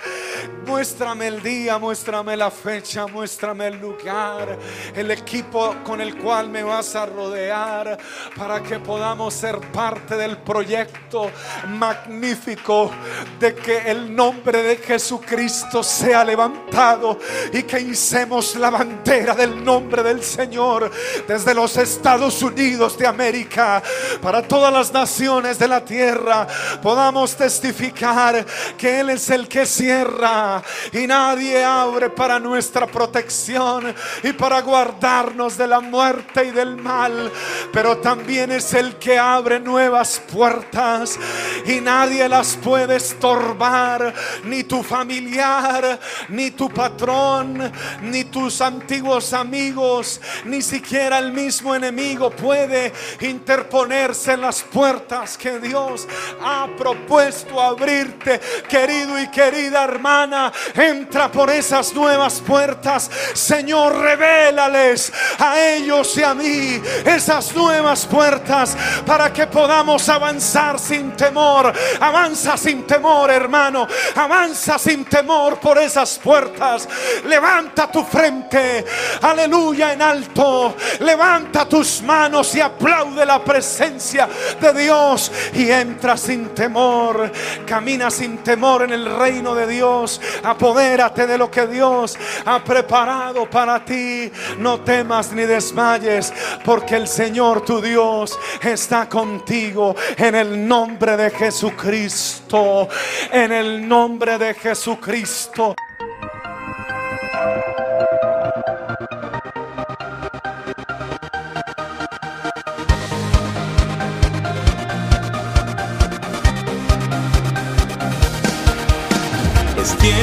Muéstrame 0.66 1.28
el 1.28 1.44
día, 1.44 1.78
muéstrame 1.78 2.38
la 2.38 2.50
fecha, 2.50 3.08
muéstrame 3.08 3.68
el 3.68 3.78
lugar, 3.78 4.58
el 4.96 5.12
equipo 5.12 5.76
con 5.84 6.00
el 6.00 6.18
cual 6.18 6.48
me 6.48 6.64
vas 6.64 6.96
a 6.96 7.06
rodear 7.08 7.98
para 8.38 8.64
que 8.64 8.80
podamos 8.80 9.34
ser 9.34 9.60
parte 9.74 10.16
del 10.16 10.38
proyecto 10.38 11.30
magnífico 11.68 12.92
de 13.38 13.54
que 13.54 13.80
el 13.80 14.16
nombre 14.16 14.64
de 14.64 14.78
Jesucristo 14.78 15.84
sea 15.84 16.24
levantado 16.24 17.20
y 17.52 17.64
que 17.64 17.82
hicemos 17.82 18.56
la 18.56 18.70
bandera 18.70 19.36
del 19.36 19.62
nombre 19.62 20.04
del 20.04 20.24
Señor 20.24 20.90
desde 21.28 21.54
los 21.54 21.76
Estados 21.76 22.42
Unidos 22.42 22.98
de 22.98 23.08
América 23.08 23.84
para 24.22 24.42
todas 24.42 24.72
las 24.72 24.94
naciones 24.94 25.49
de 25.58 25.68
la 25.68 25.84
tierra 25.84 26.46
podamos 26.82 27.36
testificar 27.36 28.46
que 28.78 29.00
Él 29.00 29.10
es 29.10 29.30
el 29.30 29.48
que 29.48 29.66
cierra 29.66 30.62
y 30.92 31.08
nadie 31.08 31.64
abre 31.64 32.10
para 32.10 32.40
nuestra 32.40 32.86
protección 32.86 33.94
y 34.24 34.34
para 34.34 34.62
guardarnos 34.62 35.58
de 35.58 35.68
la 35.68 35.80
muerte 35.80 36.46
y 36.46 36.52
del 36.52 36.78
mal, 36.78 37.32
pero 37.72 37.98
también 37.98 38.52
es 38.52 38.74
el 38.74 38.96
que 38.98 39.18
abre 39.18 39.60
nuevas 39.60 40.22
puertas 40.32 41.18
y 41.66 41.80
nadie 41.80 42.28
las 42.28 42.56
puede 42.58 42.98
estorbar, 42.98 44.14
ni 44.44 44.64
tu 44.64 44.84
familiar, 44.84 46.00
ni 46.30 46.52
tu 46.52 46.70
patrón, 46.70 47.72
ni 48.04 48.26
tus 48.26 48.62
antiguos 48.62 49.34
amigos, 49.34 50.20
ni 50.46 50.62
siquiera 50.62 51.20
el 51.20 51.32
mismo 51.32 51.74
enemigo 51.76 52.30
puede 52.30 52.92
interponerse 53.22 54.34
en 54.34 54.42
las 54.42 54.62
puertas 54.62 55.38
que 55.40 55.58
Dios 55.58 56.06
ha 56.44 56.68
propuesto 56.78 57.60
abrirte, 57.62 58.40
querido 58.68 59.18
y 59.18 59.28
querida 59.30 59.86
hermana. 59.86 60.52
Entra 60.76 61.32
por 61.32 61.50
esas 61.50 61.94
nuevas 61.94 62.42
puertas. 62.42 63.10
Señor, 63.34 63.98
revélales 63.98 65.12
a 65.40 65.60
ellos 65.62 66.16
y 66.18 66.24
a 66.24 66.34
mí 66.34 66.82
esas 67.06 67.56
nuevas 67.56 68.06
puertas 68.06 68.76
para 69.06 69.32
que 69.32 69.48
podamos 69.48 70.10
avanzar 70.10 70.78
sin 70.78 71.14
temor. 71.16 71.74
Avanza 72.02 72.58
sin 72.58 72.86
temor, 72.86 73.32
hermano. 73.32 73.88
Avanza 74.16 74.78
sin 74.78 75.06
temor 75.06 75.58
por 75.58 75.78
esas 75.78 76.20
puertas. 76.20 76.88
Levanta 77.26 77.90
tu 77.90 78.04
frente. 78.04 78.84
Aleluya 79.22 79.94
en 79.94 80.02
alto. 80.02 80.76
Levanta 81.00 81.68
tus 81.68 82.02
manos 82.02 82.54
y 82.56 82.60
aplaude 82.60 83.26
la 83.26 83.42
presencia 83.42 84.28
de 84.60 84.74
Dios 84.74 85.19
y 85.54 85.70
entra 85.72 86.16
sin 86.18 86.50
temor. 86.50 87.32
Camina 87.66 88.10
sin 88.12 88.38
temor 88.40 88.84
en 88.84 88.92
el 88.92 89.06
reino 89.18 89.56
de 89.56 89.68
Dios. 89.68 90.22
Apodérate 90.44 91.28
de 91.28 91.38
lo 91.38 91.50
que 91.50 91.68
Dios 91.68 92.18
ha 92.46 92.64
preparado 92.64 93.50
para 93.50 93.84
ti. 93.84 94.32
No 94.58 94.82
temas 94.82 95.32
ni 95.32 95.44
desmayes, 95.44 96.34
porque 96.64 96.96
el 96.96 97.08
Señor 97.08 97.62
tu 97.62 97.82
Dios 97.82 98.38
está 98.62 99.10
contigo 99.10 99.96
en 100.18 100.36
el 100.36 100.68
nombre 100.68 101.18
de 101.18 101.30
Jesucristo. 101.32 102.88
En 103.32 103.52
el 103.52 103.88
nombre 103.88 104.38
de 104.38 104.54
Jesucristo. 104.54 105.76